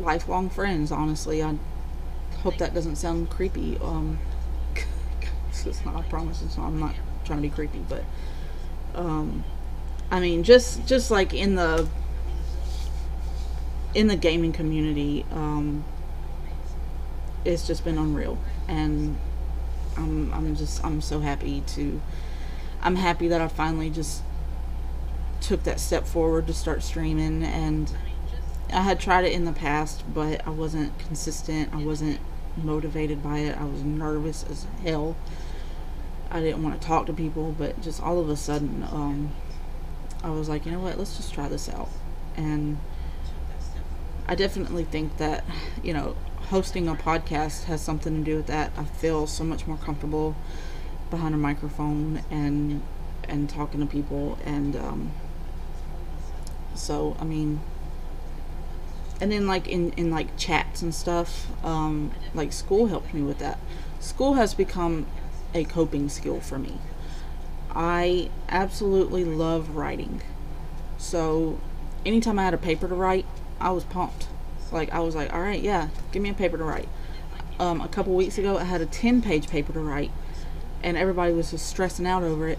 [0.00, 1.56] lifelong friends honestly i
[2.46, 4.18] hope that doesn't sound creepy um
[5.66, 6.94] it's not i promise it's not i'm not
[7.24, 8.04] trying to be creepy but
[8.94, 9.42] um
[10.10, 11.88] i mean just just like in the
[13.96, 15.82] in the gaming community, um,
[17.46, 18.38] it's just been unreal,
[18.68, 19.18] and
[19.96, 22.00] I'm I'm just I'm so happy to
[22.82, 24.22] I'm happy that I finally just
[25.40, 27.42] took that step forward to start streaming.
[27.42, 27.90] And
[28.70, 31.72] I had tried it in the past but I wasn't consistent.
[31.72, 32.20] I wasn't
[32.56, 33.56] motivated by it.
[33.56, 35.16] I was nervous as hell.
[36.30, 39.30] I didn't want to talk to people but just all of a sudden um,
[40.22, 40.98] I was like you know what?
[40.98, 41.88] Let's just try this out.
[42.36, 42.78] And
[44.28, 45.44] I definitely think that,
[45.82, 46.16] you know,
[46.50, 48.72] hosting a podcast has something to do with that.
[48.76, 50.36] I feel so much more comfortable
[51.10, 52.82] behind a microphone and
[53.28, 55.12] and talking to people and um,
[56.74, 57.60] so I mean
[59.20, 63.38] and then like in, in like chats and stuff um, like school helped me with
[63.38, 63.58] that
[64.00, 65.06] school has become
[65.54, 66.78] a coping skill for me
[67.70, 70.22] I absolutely love writing
[70.98, 71.58] so
[72.04, 73.26] anytime I had a paper to write
[73.60, 74.28] I was pumped.
[74.72, 76.88] Like I was like, all right, yeah, give me a paper to write.
[77.58, 80.10] Um, a couple weeks ago, I had a 10 page paper to write,
[80.82, 82.58] and everybody was just stressing out over it.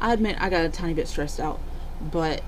[0.00, 1.60] I admit I got a tiny bit stressed out,
[2.00, 2.42] but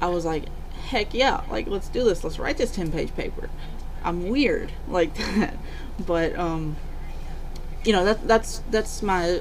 [0.00, 0.46] I was like,
[0.88, 2.24] heck yeah, like let's do this.
[2.24, 3.48] Let's write this 10 page paper.
[4.02, 5.56] I'm weird like that,
[6.06, 6.76] but um,
[7.84, 9.40] you know that that's that's my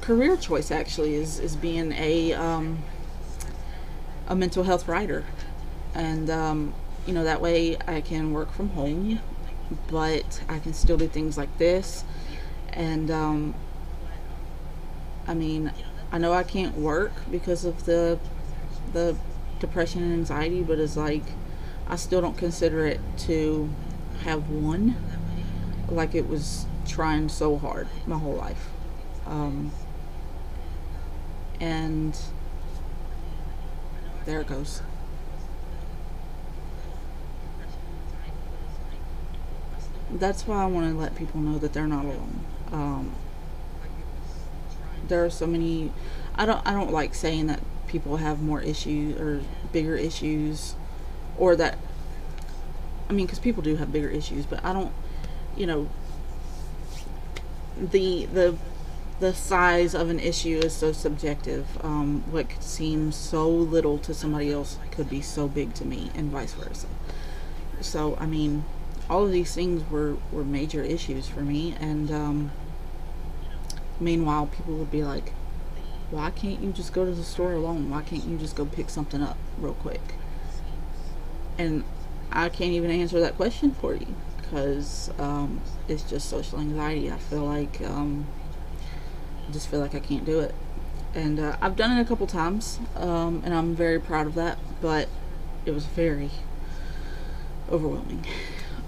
[0.00, 2.78] career choice actually is is being a um,
[4.28, 5.24] a mental health writer,
[5.94, 6.74] and um,
[7.06, 9.20] you know that way I can work from home,
[9.90, 12.04] but I can still do things like this,
[12.72, 13.54] and um,
[15.26, 15.72] I mean
[16.10, 18.18] I know I can't work because of the
[18.92, 19.16] the
[19.60, 21.24] depression and anxiety, but it's like
[21.88, 23.70] I still don't consider it to
[24.24, 24.96] have won
[25.88, 28.68] like it was trying so hard my whole life.
[29.26, 29.72] Um,
[31.60, 32.18] and
[34.24, 34.82] there it goes.
[40.10, 42.40] That's why I want to let people know that they're not alone.
[42.72, 43.14] Um,
[45.06, 45.92] there are so many.
[46.34, 46.66] I don't.
[46.66, 50.74] I don't like saying that people have more issues or bigger issues,
[51.36, 51.78] or that.
[53.08, 54.92] I mean, because people do have bigger issues, but I don't.
[55.56, 55.88] You know.
[57.76, 58.56] The the
[59.20, 61.66] the size of an issue is so subjective.
[61.84, 66.10] Um, what could seem so little to somebody else could be so big to me,
[66.14, 66.86] and vice versa.
[67.80, 68.64] So, I mean,
[69.08, 72.50] all of these things were, were major issues for me, and um,
[74.00, 75.32] meanwhile, people would be like,
[76.10, 77.90] why can't you just go to the store alone?
[77.90, 80.00] Why can't you just go pick something up real quick?
[81.58, 81.84] And
[82.32, 87.10] I can't even answer that question for you because um, it's just social anxiety.
[87.10, 88.26] I feel like um,
[89.46, 90.54] I just feel like I can't do it.
[91.14, 94.58] And uh, I've done it a couple times, um, and I'm very proud of that.
[94.80, 95.08] But
[95.66, 96.30] it was very
[97.70, 98.24] overwhelming.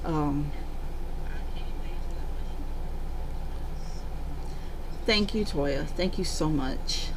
[0.04, 0.52] Um,
[5.10, 5.84] thank you, Toya.
[5.88, 7.08] Thank you so much.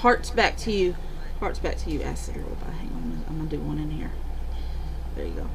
[0.00, 0.94] Hearts back to you.
[1.40, 2.74] Hearts back to you, Acid Robot.
[2.74, 4.10] Hang on, I'm gonna do one in here.
[5.16, 5.48] There you go.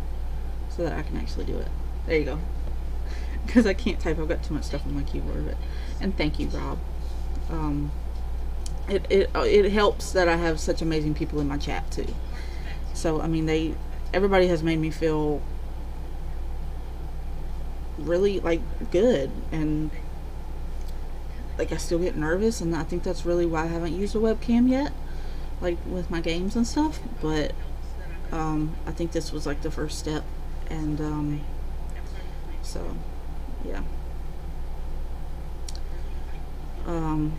[0.70, 1.68] So that I can actually do it.
[2.08, 2.40] There you go.
[3.46, 4.18] Because I can't type.
[4.18, 5.46] I've got too much stuff on my keyboard.
[5.46, 5.58] But
[6.02, 6.80] and thank you, Rob.
[7.52, 7.92] Um,
[8.88, 12.14] it it it helps that I have such amazing people in my chat too.
[12.96, 13.76] So I mean, they
[14.12, 15.42] everybody has made me feel
[18.06, 19.32] really like good.
[19.52, 19.92] And
[21.58, 24.20] like I still get nervous and I think that's really why I haven't used a
[24.20, 24.94] webcam yet
[25.62, 27.00] like with my games and stuff.
[27.22, 27.54] But
[28.32, 30.24] um, I think this was like the first step.
[30.70, 31.42] And um,
[32.62, 32.96] so
[33.66, 33.82] yeah.
[36.86, 37.38] Um,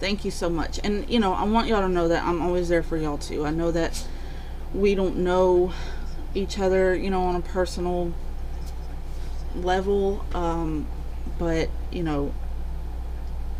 [0.00, 0.80] thank you so much.
[0.84, 3.46] And you know I want y'all to know that I'm always there for y'all too.
[3.46, 4.06] I know that
[4.74, 5.72] we don't know
[6.34, 8.12] each other you know on a personal
[9.54, 10.86] level um,
[11.38, 12.32] but you know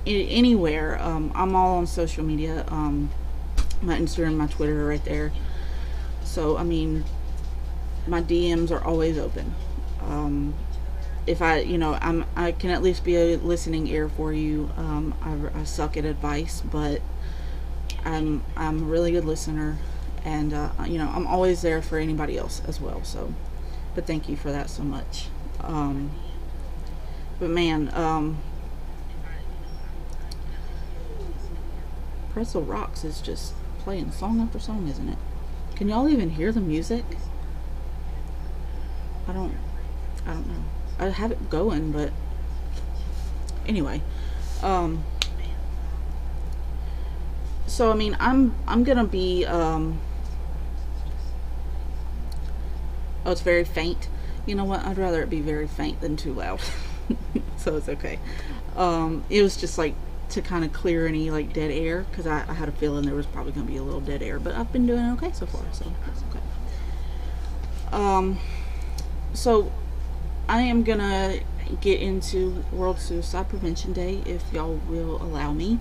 [0.07, 3.11] anywhere um, i'm all on social media um,
[3.83, 5.33] my instagram my twitter right there.
[6.25, 7.05] So i mean
[8.07, 9.55] my dms are always open.
[10.03, 10.55] Um,
[11.27, 14.71] if i you know i'm i can at least be a listening ear for you.
[14.77, 17.03] Um, I, I, suck at advice but
[18.05, 19.79] i'm i'm a really good listener
[20.25, 23.35] and uh, you know i'm always there for anybody else as well so
[23.95, 25.29] but thank you for that so much
[25.63, 26.11] um,
[27.39, 28.39] but man, um,
[32.33, 35.19] Pretzel Rocks is just playing song after song, isn't it?
[35.75, 37.05] Can y'all even hear the music?
[39.27, 39.55] I don't,
[40.27, 40.65] I don't know.
[40.99, 42.13] I have it going, but
[43.67, 44.03] anyway,
[44.63, 45.05] um,
[47.67, 50.01] so I mean, I'm I'm gonna be um,
[53.25, 54.09] oh, it's very faint
[54.49, 54.85] you know what?
[54.85, 56.61] I'd rather it be very faint than too loud.
[57.57, 58.19] so it's okay.
[58.77, 59.95] Um, it was just like
[60.31, 63.15] to kind of clear any like dead air because I, I, had a feeling there
[63.15, 65.47] was probably going to be a little dead air, but I've been doing okay so
[65.47, 66.41] far, so that's okay.
[67.93, 68.39] Um,
[69.33, 69.73] so
[70.49, 71.41] I am gonna
[71.81, 75.79] get into World Suicide Prevention Day if y'all will allow me.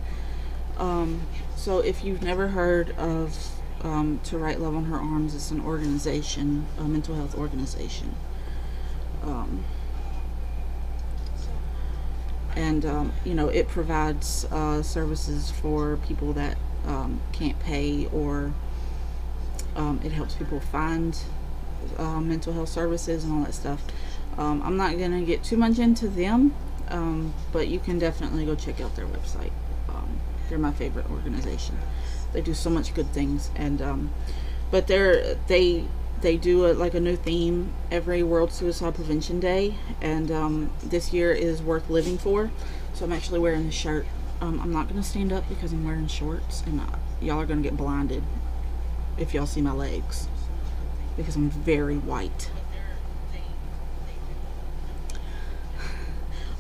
[0.78, 1.22] Um,
[1.56, 5.62] so if you've never heard of um, To Write Love on Her Arms, it's an
[5.62, 8.16] organization, a mental health organization.
[9.28, 9.64] Um,
[12.56, 18.54] and um, you know it provides uh, services for people that um, can't pay or
[19.76, 21.20] um, it helps people find
[21.98, 23.82] uh, mental health services and all that stuff.
[24.38, 26.56] Um, I'm not gonna get too much into them
[26.90, 29.52] um, but you can definitely go check out their website.
[30.48, 31.78] They're my favorite organization.
[32.32, 34.10] They do so much good things and
[34.72, 35.86] but they're they
[36.22, 41.14] they do a, like a new theme every World Suicide Prevention Day, and um, this
[41.14, 42.52] year is worth living for.
[42.94, 44.06] So I'm actually wearing the shirt.
[44.42, 46.86] Um, I'm not gonna stand up because I'm wearing shorts, and uh,
[47.22, 48.24] y'all are gonna get blinded
[49.18, 50.28] if y'all see my legs
[51.16, 52.52] because I'm very white.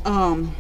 [0.05, 0.55] Um,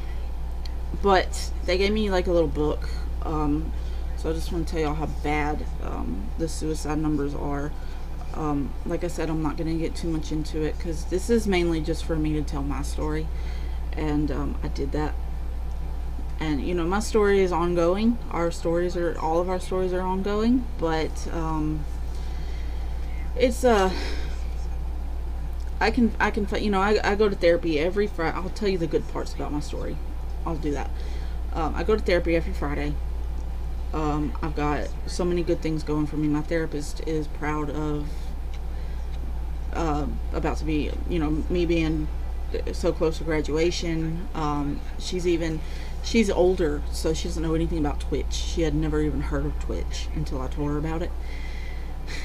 [1.01, 2.89] but they gave me like a little book.
[3.23, 3.71] Um,
[4.17, 7.71] so I just want to tell y'all how bad um, the suicide numbers are.
[8.37, 11.31] Um, like I said, I'm not going to get too much into it because this
[11.31, 13.27] is mainly just for me to tell my story.
[13.93, 15.15] And um, I did that.
[16.39, 18.19] And, you know, my story is ongoing.
[18.29, 20.67] Our stories are, all of our stories are ongoing.
[20.77, 21.83] But um,
[23.35, 23.91] it's, uh,
[25.79, 28.37] I can, I can, you know, I, I go to therapy every Friday.
[28.37, 29.97] I'll tell you the good parts about my story.
[30.45, 30.91] I'll do that.
[31.53, 32.93] Um, I go to therapy every Friday.
[33.93, 36.27] Um, I've got so many good things going for me.
[36.27, 38.07] My therapist is proud of
[39.73, 42.07] uh, about to be, you know, me being
[42.71, 44.27] so close to graduation.
[44.33, 45.59] Um, she's even,
[46.03, 48.33] she's older, so she doesn't know anything about Twitch.
[48.33, 51.11] She had never even heard of Twitch until I told her about it.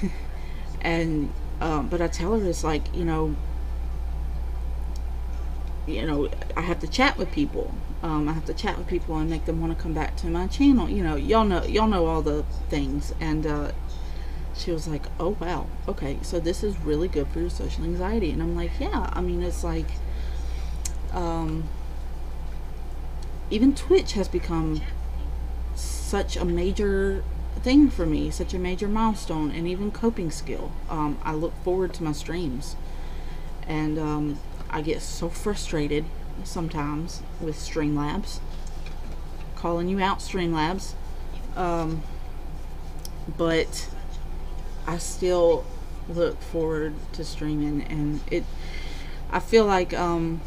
[0.80, 3.34] and, um, but I tell her it's like, you know,
[5.86, 7.74] you know, I have to chat with people.
[8.02, 10.26] Um, I have to chat with people and make them want to come back to
[10.26, 10.88] my channel.
[10.88, 13.14] You know, y'all know, y'all know all the things.
[13.20, 13.72] And uh,
[14.62, 18.30] she was like, "Oh wow, okay, so this is really good for your social anxiety."
[18.30, 19.88] And I'm like, "Yeah, I mean, it's like,
[21.12, 21.64] um,
[23.50, 24.80] even Twitch has become
[25.74, 27.24] such a major
[27.60, 30.72] thing for me, such a major milestone, and even coping skill.
[30.88, 32.76] Um, I look forward to my streams,
[33.66, 34.38] and um,
[34.70, 36.04] I get so frustrated
[36.44, 38.40] sometimes with Streamlabs.
[39.56, 40.94] Calling you out, Streamlabs.
[41.56, 42.02] Um,
[43.36, 43.88] but
[44.86, 45.64] I still
[46.08, 48.44] look forward to streaming, and it.
[49.30, 50.40] I feel like um,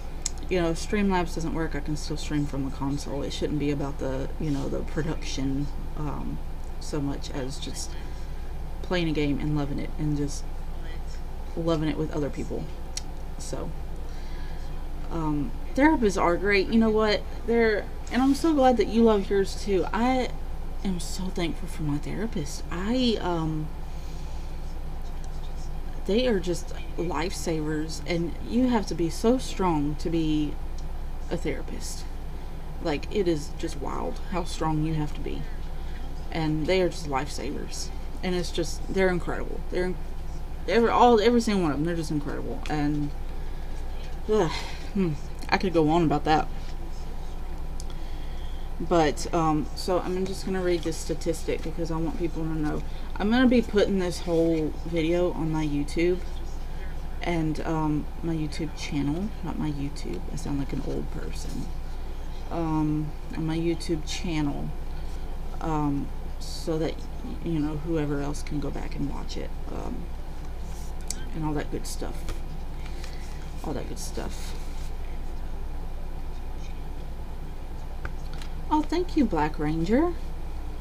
[0.49, 1.75] you know, Streamlabs doesn't work.
[1.75, 3.23] I can still stream from the console.
[3.23, 5.67] It shouldn't be about the you know the production
[5.97, 6.37] um,
[6.79, 7.91] so much as just
[8.81, 10.43] playing a game and loving it, and just
[11.55, 12.63] loving it with other people.
[13.37, 13.69] So
[15.11, 16.67] um, therapists are great.
[16.67, 17.21] You know what?
[17.47, 19.85] They're, and I'm so glad that you love yours too.
[19.93, 20.29] I
[20.83, 22.63] am so thankful for my therapist.
[22.71, 23.67] I, um,
[26.05, 30.53] they are just lifesavers, and you have to be so strong to be
[31.29, 32.05] a therapist.
[32.83, 35.41] Like, it is just wild how strong you have to be.
[36.31, 37.89] And they are just lifesavers.
[38.23, 39.59] And it's just, they're incredible.
[39.71, 39.93] They're,
[40.67, 42.61] every, all, every single one of them, they're just incredible.
[42.69, 43.11] And,
[44.31, 44.51] ugh,
[44.95, 45.11] Hmm.
[45.49, 46.47] I could go on about that.
[48.79, 52.49] But, um, so I'm just going to read this statistic because I want people to
[52.49, 52.81] know.
[53.17, 56.19] I'm going to be putting this whole video on my YouTube
[57.21, 60.19] and um, my YouTube channel, not my YouTube.
[60.33, 61.65] I sound like an old person.
[62.51, 64.69] Um, on my YouTube channel,
[65.61, 66.07] um,
[66.39, 66.93] so that
[67.43, 69.95] you know whoever else can go back and watch it, um,
[71.33, 72.15] and all that good stuff.
[73.63, 74.53] All that good stuff.
[78.69, 80.13] Oh, thank you, Black Ranger.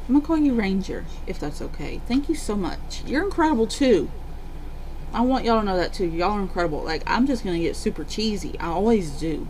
[0.06, 2.00] I'm gonna call you Ranger, if that's okay.
[2.06, 3.02] Thank you so much.
[3.06, 4.10] You're incredible too.
[5.12, 6.06] I want y'all to know that too.
[6.06, 6.82] Y'all are incredible.
[6.82, 8.58] Like, I'm just gonna get super cheesy.
[8.58, 9.48] I always do.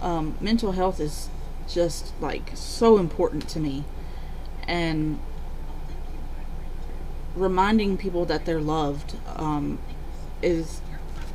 [0.00, 1.28] Um, mental health is
[1.68, 3.84] just like so important to me.
[4.66, 5.18] And
[7.34, 9.78] reminding people that they're loved um,
[10.42, 10.80] is,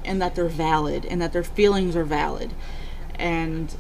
[0.04, 2.54] and that they're valid, and that their feelings are valid,
[3.16, 3.76] and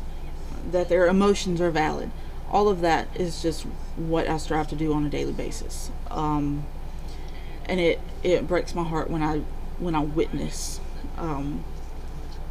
[0.71, 2.11] that their emotions are valid
[2.49, 3.65] all of that is just
[3.95, 5.91] what I strive to do on a daily basis.
[6.11, 6.65] Um,
[7.65, 9.41] and it, it breaks my heart when I
[9.79, 10.79] when I witness
[11.17, 11.63] um,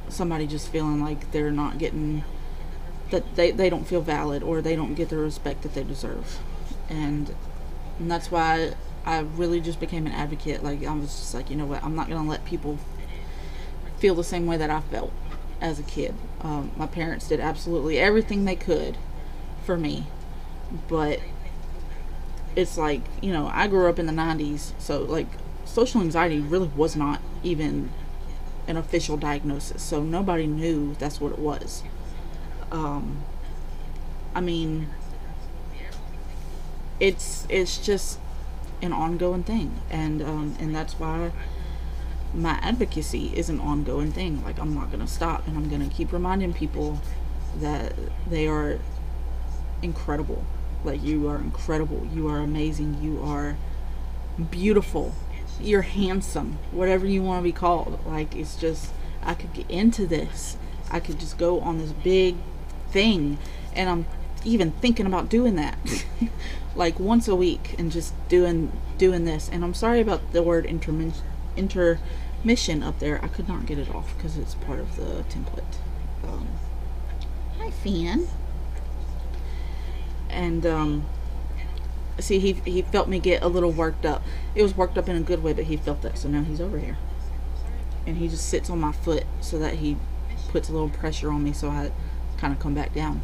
[0.08, 2.22] somebody just feeling like they're not getting
[3.10, 6.38] that they, they don't feel valid or they don't get the respect that they deserve.
[6.88, 7.34] And,
[7.98, 8.74] and that's why
[9.04, 10.62] I really just became an advocate.
[10.62, 12.78] Like I was just like, you know what, I'm not gonna let people
[13.98, 15.12] feel the same way that I felt
[15.60, 16.14] as a kid.
[16.40, 18.96] Um, my parents did absolutely everything they could
[19.64, 20.06] for me.
[20.88, 21.20] But
[22.56, 25.26] it's like, you know, I grew up in the 90s, so like
[25.64, 27.90] social anxiety really was not even
[28.66, 29.82] an official diagnosis.
[29.82, 31.82] So nobody knew that's what it was.
[32.70, 33.24] Um,
[34.34, 34.88] I mean,
[37.00, 38.18] it's it's just
[38.82, 41.32] an ongoing thing, and um, and that's why
[42.32, 44.42] my advocacy is an ongoing thing.
[44.44, 47.00] Like I'm not gonna stop, and I'm gonna keep reminding people
[47.60, 47.94] that
[48.28, 48.78] they are
[49.82, 50.44] incredible.
[50.84, 52.06] Like you are incredible.
[52.12, 53.02] You are amazing.
[53.02, 53.56] You are
[54.50, 55.14] beautiful.
[55.60, 57.98] you're handsome, whatever you want to be called.
[58.06, 60.56] Like it's just I could get into this.
[60.90, 62.36] I could just go on this big
[62.90, 63.38] thing
[63.74, 64.06] and I'm
[64.44, 65.78] even thinking about doing that.
[66.76, 69.48] like once a week and just doing doing this.
[69.48, 71.22] And I'm sorry about the word intermission
[72.82, 73.24] up there.
[73.24, 75.78] I could not get it off because it's part of the template.
[76.24, 76.48] Um,
[77.58, 78.28] hi, Fan.
[80.34, 81.06] And um,
[82.18, 84.22] see, he he felt me get a little worked up.
[84.54, 86.60] It was worked up in a good way, but he felt that, so now he's
[86.60, 86.96] over here,
[88.06, 89.96] and he just sits on my foot so that he
[90.48, 91.92] puts a little pressure on me, so I
[92.36, 93.22] kind of come back down.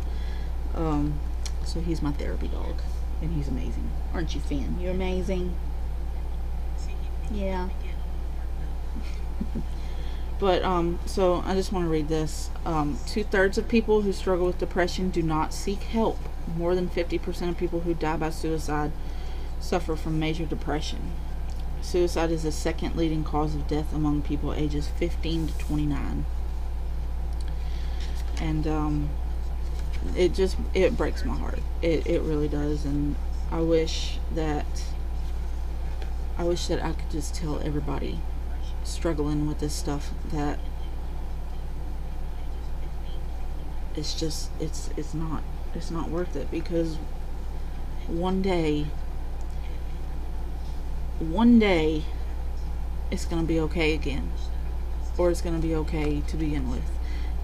[0.75, 1.19] Um,
[1.65, 2.81] so he's my therapy dog,
[3.21, 4.79] and he's amazing, aren't you, Finn?
[4.81, 5.55] You're amazing.
[7.33, 7.69] Yeah.
[10.41, 12.49] But um, so I just want to read this.
[12.65, 16.19] Um, Two thirds of people who struggle with depression do not seek help.
[16.57, 18.93] More than 50% of people who die by suicide
[19.61, 21.13] suffer from major depression.
[21.83, 26.25] Suicide is the second leading cause of death among people ages 15 to 29.
[28.41, 29.11] And um,
[30.17, 31.59] it just it breaks my heart.
[31.83, 33.17] It it really does, and
[33.51, 34.67] I wish that
[36.39, 38.21] I wish that I could just tell everybody
[38.83, 40.59] struggling with this stuff that
[43.95, 45.43] it's just it's it's not
[45.75, 46.97] it's not worth it because
[48.07, 48.87] one day
[51.19, 52.03] one day
[53.11, 54.31] it's going to be okay again
[55.19, 56.83] or it's going to be okay to begin with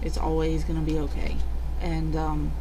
[0.01, 1.37] it's always going to be okay
[1.81, 2.51] and um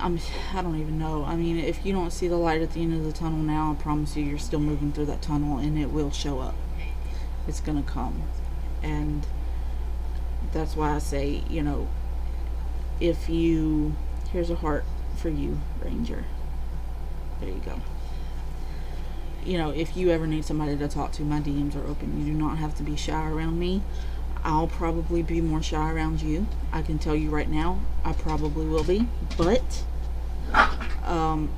[0.00, 0.20] I'm,
[0.54, 1.24] I don't even know.
[1.24, 3.72] I mean, if you don't see the light at the end of the tunnel now,
[3.72, 6.54] I promise you, you're still moving through that tunnel and it will show up.
[7.46, 8.22] It's going to come.
[8.82, 9.26] And
[10.52, 11.88] that's why I say, you know,
[13.00, 13.94] if you,
[14.32, 14.84] here's a heart
[15.16, 16.24] for you, Ranger.
[17.40, 17.80] There you go.
[19.44, 22.18] You know, if you ever need somebody to talk to, my DMs are open.
[22.18, 23.82] You do not have to be shy around me.
[24.44, 26.46] I'll probably be more shy around you.
[26.72, 29.08] I can tell you right now, I probably will be.
[29.36, 29.84] But,
[31.04, 31.50] um,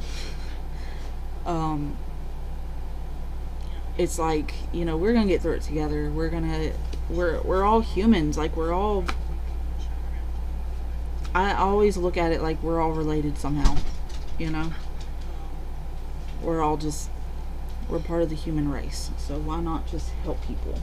[1.46, 1.96] um,
[3.96, 6.10] it's like you know we're gonna get through it together.
[6.10, 6.72] We're gonna
[7.08, 8.36] we're we're all humans.
[8.36, 9.04] Like we're all.
[11.34, 13.76] I always look at it like we're all related somehow,
[14.38, 14.72] you know.
[16.42, 17.10] We're all just
[17.88, 20.74] we're part of the human race so why not just help people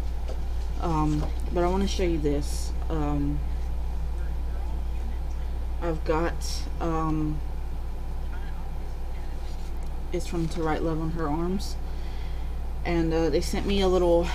[0.81, 3.39] um, but I want to show you this um,
[5.81, 7.39] I've got um,
[10.11, 11.75] it's from To Write Love on Her Arms
[12.85, 14.27] and uh, they sent me a little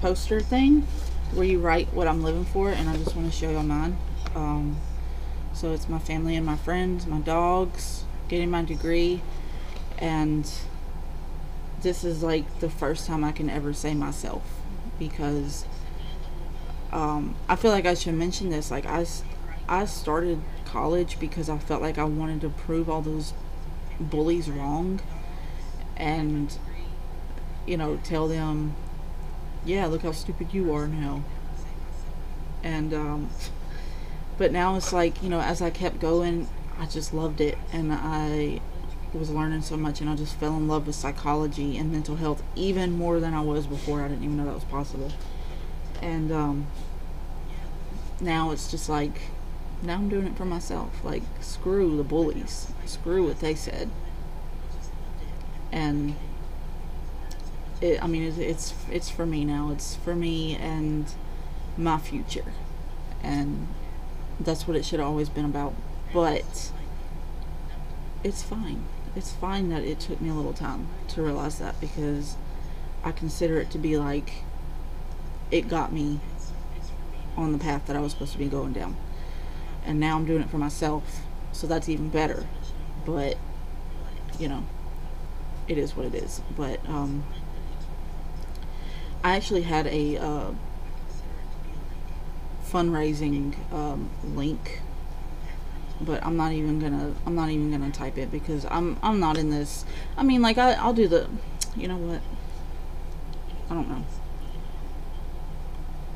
[0.00, 0.82] poster thing
[1.32, 3.96] where you write what I'm living for and I just want to show y'all mine
[4.34, 4.76] um,
[5.52, 9.22] so it's my family and my friends my dogs getting my degree
[9.98, 10.50] and
[11.82, 14.42] this is like the first time I can ever say myself
[14.98, 15.64] because
[16.92, 18.70] um, I feel like I should mention this.
[18.70, 19.06] Like I,
[19.68, 23.32] I started college because I felt like I wanted to prove all those
[23.98, 25.00] bullies wrong,
[25.96, 26.56] and
[27.66, 28.74] you know tell them,
[29.64, 31.24] yeah, look how stupid you are now.
[32.62, 33.30] And um,
[34.38, 36.48] but now it's like you know as I kept going,
[36.78, 38.60] I just loved it, and I
[39.12, 42.42] was learning so much and I just fell in love with psychology and mental health
[42.54, 44.02] even more than I was before.
[44.02, 45.12] I didn't even know that was possible.
[46.00, 46.66] And um,
[48.20, 49.20] now it's just like,
[49.82, 51.04] now I'm doing it for myself.
[51.04, 53.90] Like, screw the bullies, screw what they said.
[55.72, 56.14] And
[57.80, 59.70] it, I mean, it's, it's it's for me now.
[59.70, 61.06] It's for me and
[61.76, 62.52] my future,
[63.22, 63.68] and
[64.38, 65.74] that's what it should have always been about.
[66.12, 66.72] But
[68.22, 68.84] it's fine
[69.16, 72.36] it's fine that it took me a little time to realize that because
[73.02, 74.44] I consider it to be like
[75.50, 76.20] it got me
[77.36, 78.96] on the path that I was supposed to be going down.
[79.84, 81.22] And now I'm doing it for myself,
[81.52, 82.46] so that's even better.
[83.04, 83.36] But
[84.38, 84.64] you know,
[85.66, 86.40] it is what it is.
[86.56, 87.24] But um
[89.22, 90.50] I actually had a uh,
[92.64, 94.80] fundraising um, link
[96.00, 99.36] but I'm not even gonna I'm not even gonna type it because I'm I'm not
[99.36, 99.84] in this.
[100.16, 101.28] I mean like I, I'll do the
[101.76, 102.20] you know what?
[103.68, 104.04] I don't know.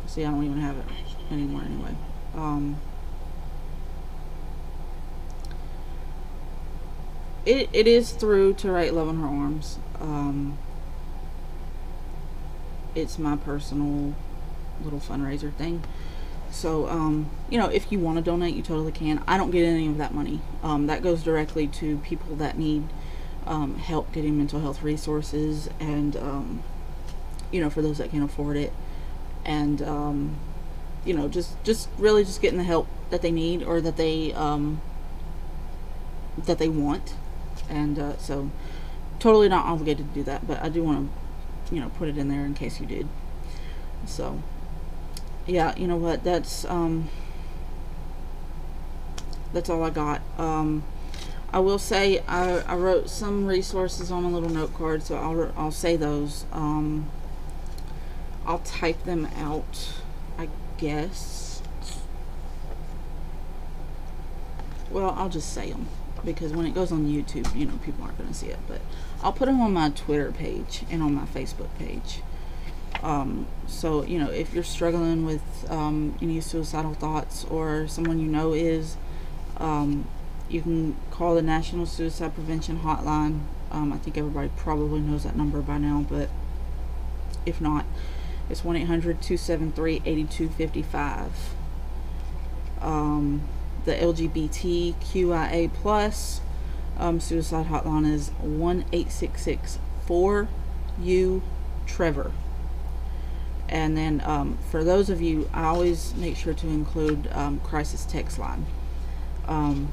[0.07, 0.85] See I don't even have it
[1.31, 1.95] anymore anyway.
[2.35, 2.81] Um
[7.45, 9.79] it, it is through to write love in her arms.
[10.01, 10.59] Um
[12.95, 14.15] it's my personal
[14.83, 15.83] little fundraiser thing
[16.51, 19.23] So, um, you know, if you want to donate, you totally can.
[19.27, 20.41] I don't get any of that money.
[20.63, 22.85] Um, that goes directly to people that need
[23.47, 26.63] um, help getting mental health resources and, um,
[27.51, 28.73] you know, for those that can't afford it.
[29.45, 30.37] And, um,
[31.05, 34.33] you know, just, just really just getting the help that they need or that they,
[34.33, 34.81] um,
[36.39, 37.15] that they want.
[37.69, 38.51] And uh, so,
[39.19, 41.24] totally not obligated to do that, but I do want to,
[41.75, 43.09] you know, put it in there in case you did.
[44.07, 44.43] So,
[45.47, 46.25] yeah, you know what?
[46.25, 47.09] That's um,
[49.53, 50.21] that's all I got.
[50.39, 50.85] Um,
[51.53, 55.53] I will say I, I wrote some resources on a little note card, so I'll
[55.57, 56.45] I'll say those.
[56.53, 57.11] Um,
[58.47, 59.93] I'll type them out,
[60.39, 60.49] I
[60.79, 61.63] guess.
[64.91, 65.89] Well, I'll just say them
[66.25, 68.59] because when it goes on YouTube, you know, people aren't going to see it.
[68.69, 68.81] But
[69.23, 72.21] I'll put them on my Twitter page and on my Facebook page.
[73.03, 78.27] Um, so, you know, if you're struggling with um, any suicidal thoughts or someone you
[78.27, 78.97] know is,
[79.59, 80.07] um,
[80.49, 83.41] you can call the National Suicide Prevention Hotline.
[83.71, 86.29] Um, I think everybody probably knows that number by now, but
[87.45, 87.85] if not,
[88.49, 91.55] it's 1 800 273 8255.
[92.81, 93.43] Um,
[93.85, 96.41] the LGBTQIA plus
[96.99, 100.49] um, suicide hotline is 1 866 4
[101.01, 101.43] U
[101.87, 102.33] Trevor.
[103.69, 108.05] And then um, for those of you, I always make sure to include um, crisis
[108.05, 108.67] text line
[109.49, 109.91] um,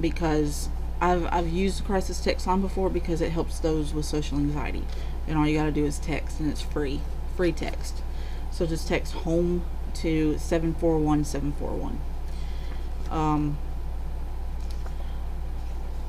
[0.00, 0.68] because
[1.00, 4.84] I've, I've used crisis text line before because it helps those with social anxiety.
[5.26, 7.00] And all you got to do is text, and it's free,
[7.36, 8.02] free text.
[8.50, 11.98] So just text home to 741 741.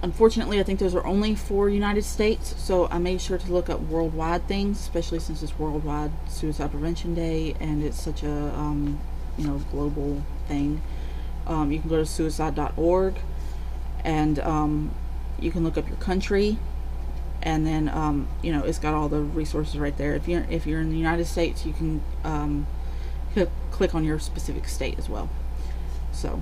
[0.02, 3.70] Unfortunately, I think those are only for United States, so I made sure to look
[3.70, 8.98] up worldwide things, especially since it's Worldwide Suicide Prevention Day and it's such a um,
[9.38, 10.82] you know global thing.
[11.46, 13.16] Um, you can go to suicide.org
[14.06, 14.92] and um,
[15.38, 16.58] you can look up your country,
[17.42, 20.16] and then um, you know it's got all the resources right there.
[20.16, 22.68] If you're if you're in the United States, you can um,
[23.72, 25.30] click on your specific state as well.
[26.14, 26.42] So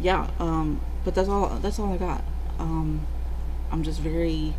[0.00, 1.48] yeah, um, but that's all.
[1.60, 2.24] That's all I got.
[2.58, 3.06] Um,
[3.70, 4.54] I'm just very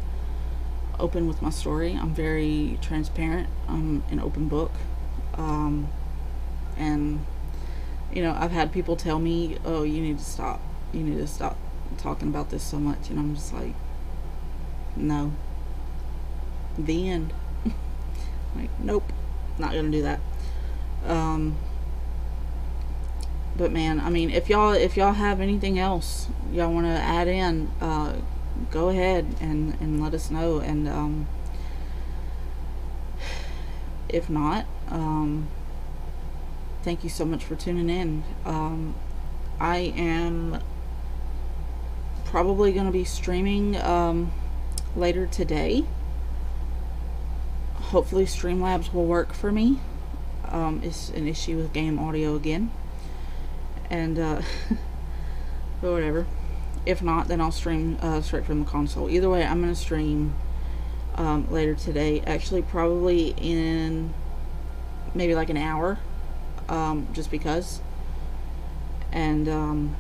[0.99, 1.93] open with my story.
[1.93, 3.49] I'm very transparent.
[3.67, 4.71] I'm an open book,
[5.33, 5.89] um,
[6.77, 7.25] and
[8.13, 10.61] you know, I've had people tell me, "Oh, you need to stop.
[10.93, 11.57] You need to stop
[11.97, 13.73] talking about this so much," and I'm just like,
[14.95, 15.33] "No."
[16.77, 17.33] The end.
[18.55, 19.11] like, nope,
[19.57, 20.19] not gonna do that.
[21.05, 21.55] Um,
[23.57, 27.27] but man, I mean, if y'all if y'all have anything else y'all want to add
[27.27, 28.15] in, uh,
[28.71, 30.59] go ahead and and let us know.
[30.59, 31.27] And um,
[34.09, 35.47] if not, um,
[36.83, 38.23] thank you so much for tuning in.
[38.45, 38.95] Um,
[39.59, 40.61] I am
[42.25, 44.31] probably going to be streaming um,
[44.95, 45.85] later today.
[47.75, 49.79] Hopefully, Streamlabs will work for me.
[50.49, 52.71] Um, it's an issue with game audio again
[53.89, 54.41] and uh,
[55.81, 56.25] but whatever.
[56.86, 59.09] If not, then I'll stream uh, straight from the console.
[59.09, 60.36] Either way, I'm gonna stream
[61.15, 62.21] um, later today.
[62.21, 64.13] Actually, probably in
[65.15, 65.97] maybe like an hour,
[66.69, 67.81] um, just because.
[69.11, 69.95] And um,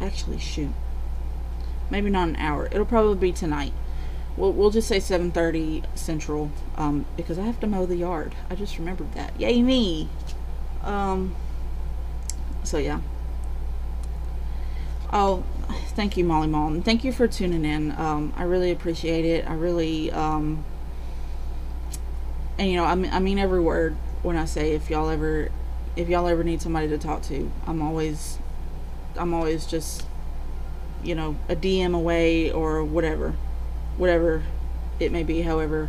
[0.00, 0.72] actually, shoot,
[1.90, 2.66] maybe not an hour.
[2.66, 3.72] It'll probably be tonight.
[4.36, 8.34] We'll, we'll just say 7.30 Central, um, because I have to mow the yard.
[8.50, 9.40] I just remembered that.
[9.40, 10.10] Yay me!
[10.82, 11.34] Um,
[12.66, 13.00] so yeah.
[15.12, 15.44] Oh,
[15.94, 16.82] thank you, Molly Malton.
[16.82, 17.92] Thank you for tuning in.
[17.92, 19.48] Um, I really appreciate it.
[19.48, 20.64] I really, um,
[22.58, 25.50] and you know, I mean, I mean every word when I say if y'all ever,
[25.94, 28.38] if y'all ever need somebody to talk to, I'm always,
[29.16, 30.04] I'm always just,
[31.04, 33.34] you know, a DM away or whatever,
[33.96, 34.42] whatever
[34.98, 35.42] it may be.
[35.42, 35.88] However,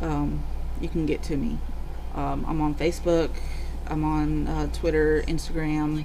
[0.00, 0.42] um,
[0.80, 1.58] you can get to me.
[2.14, 3.30] Um, I'm on Facebook.
[3.86, 6.04] I'm on uh, Twitter, Instagram,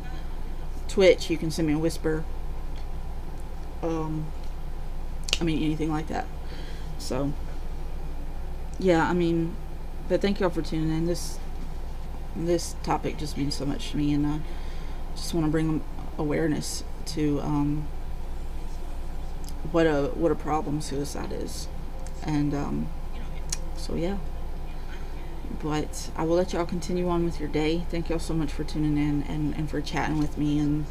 [0.88, 1.30] Twitch.
[1.30, 2.24] You can send me a whisper.
[3.82, 4.28] Um,
[5.40, 6.26] I mean, anything like that.
[6.98, 7.34] So,
[8.78, 9.56] yeah, I mean,
[10.10, 11.06] but thank y'all for tuning in.
[11.06, 11.40] This
[12.36, 14.40] this topic just means so much to me, and I
[15.16, 15.82] just want to bring
[16.18, 17.88] awareness to um,
[19.72, 21.68] what a what a problem suicide is,
[22.24, 22.90] and um,
[23.78, 24.18] so yeah
[25.62, 27.86] but I will let y'all continue on with your day.
[27.90, 30.86] Thank y'all so much for tuning in and, and for chatting with me and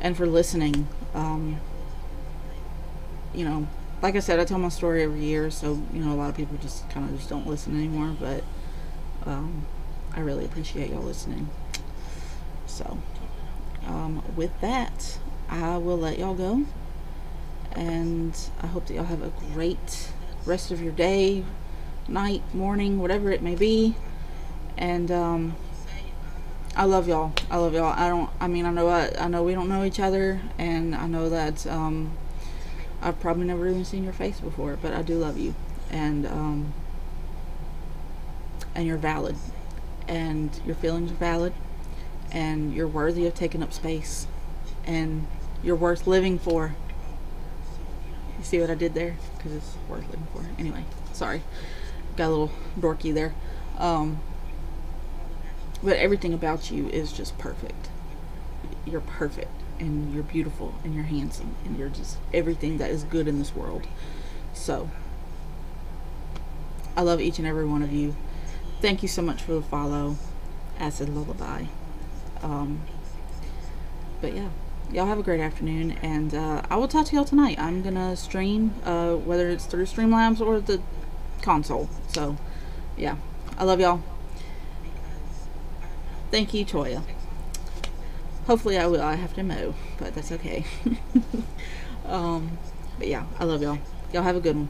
[0.00, 0.88] and for listening.
[1.14, 1.60] Um,
[3.34, 3.68] you know,
[4.02, 6.36] like I said, I tell my story every year, so you know a lot of
[6.36, 8.16] people just kind of just don't listen anymore.
[8.18, 8.44] But
[9.24, 9.64] um,
[10.14, 11.48] I really appreciate y'all listening.
[12.66, 12.98] So,
[13.86, 15.18] um, with that,
[15.48, 16.64] I will let y'all go.
[17.72, 20.10] And I hope that y'all have a great
[20.44, 21.44] rest of your day,
[22.08, 23.94] night, morning, whatever it may be.
[24.76, 25.56] And um,
[26.74, 27.32] I love y'all.
[27.50, 27.92] I love y'all.
[27.96, 28.30] I don't.
[28.40, 28.88] I mean, I know.
[28.88, 32.12] I, I know we don't know each other, and I know that um,
[33.02, 35.54] I've probably never even seen your face before, but I do love you,
[35.90, 36.72] and um,
[38.74, 39.36] and you're valid,
[40.08, 41.52] and your feelings are valid,
[42.30, 44.26] and you're worthy of taking up space,
[44.86, 45.26] and
[45.62, 46.74] you're worth living for.
[48.38, 49.16] You see what I did there?
[49.36, 50.46] Because it's worth living for.
[50.58, 51.42] Anyway, sorry,
[52.16, 53.34] got a little dorky there.
[53.78, 54.20] Um,
[55.82, 57.88] but everything about you is just perfect.
[58.86, 63.26] You're perfect and you're beautiful and you're handsome and you're just everything that is good
[63.26, 63.86] in this world.
[64.54, 64.90] So,
[66.96, 68.14] I love each and every one of you.
[68.80, 70.16] Thank you so much for the follow.
[70.78, 71.64] Acid Lullaby.
[72.42, 72.80] Um,
[74.20, 74.48] but yeah,
[74.90, 77.58] y'all have a great afternoon, and uh, I will talk to y'all tonight.
[77.58, 80.80] I'm gonna stream, uh, whether it's through Streamlabs or the
[81.42, 81.88] console.
[82.08, 82.36] So,
[82.96, 83.16] yeah,
[83.58, 84.02] I love y'all.
[86.30, 87.02] Thank you, Toya.
[88.46, 89.02] Hopefully, I will.
[89.02, 90.64] I have to mow, but that's okay.
[92.06, 92.58] um,
[92.98, 93.78] but yeah, I love y'all.
[94.12, 94.68] Y'all have a good one.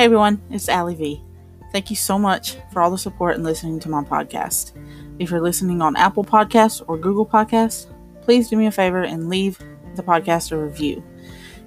[0.00, 1.22] Hey everyone, it's Ally V.
[1.72, 4.72] Thank you so much for all the support and listening to my podcast.
[5.18, 7.86] If you're listening on Apple Podcasts or Google Podcasts,
[8.22, 9.58] please do me a favor and leave
[9.94, 11.04] the podcast a review.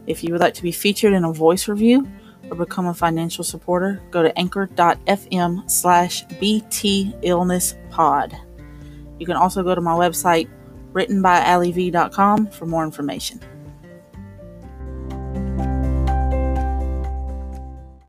[0.07, 2.07] If you would like to be featured in a voice review
[2.49, 8.39] or become a financial supporter, go to anchor.fm slash btillnesspod.
[9.19, 10.49] You can also go to my website,
[10.91, 13.39] writtenbyallyv.com, for more information.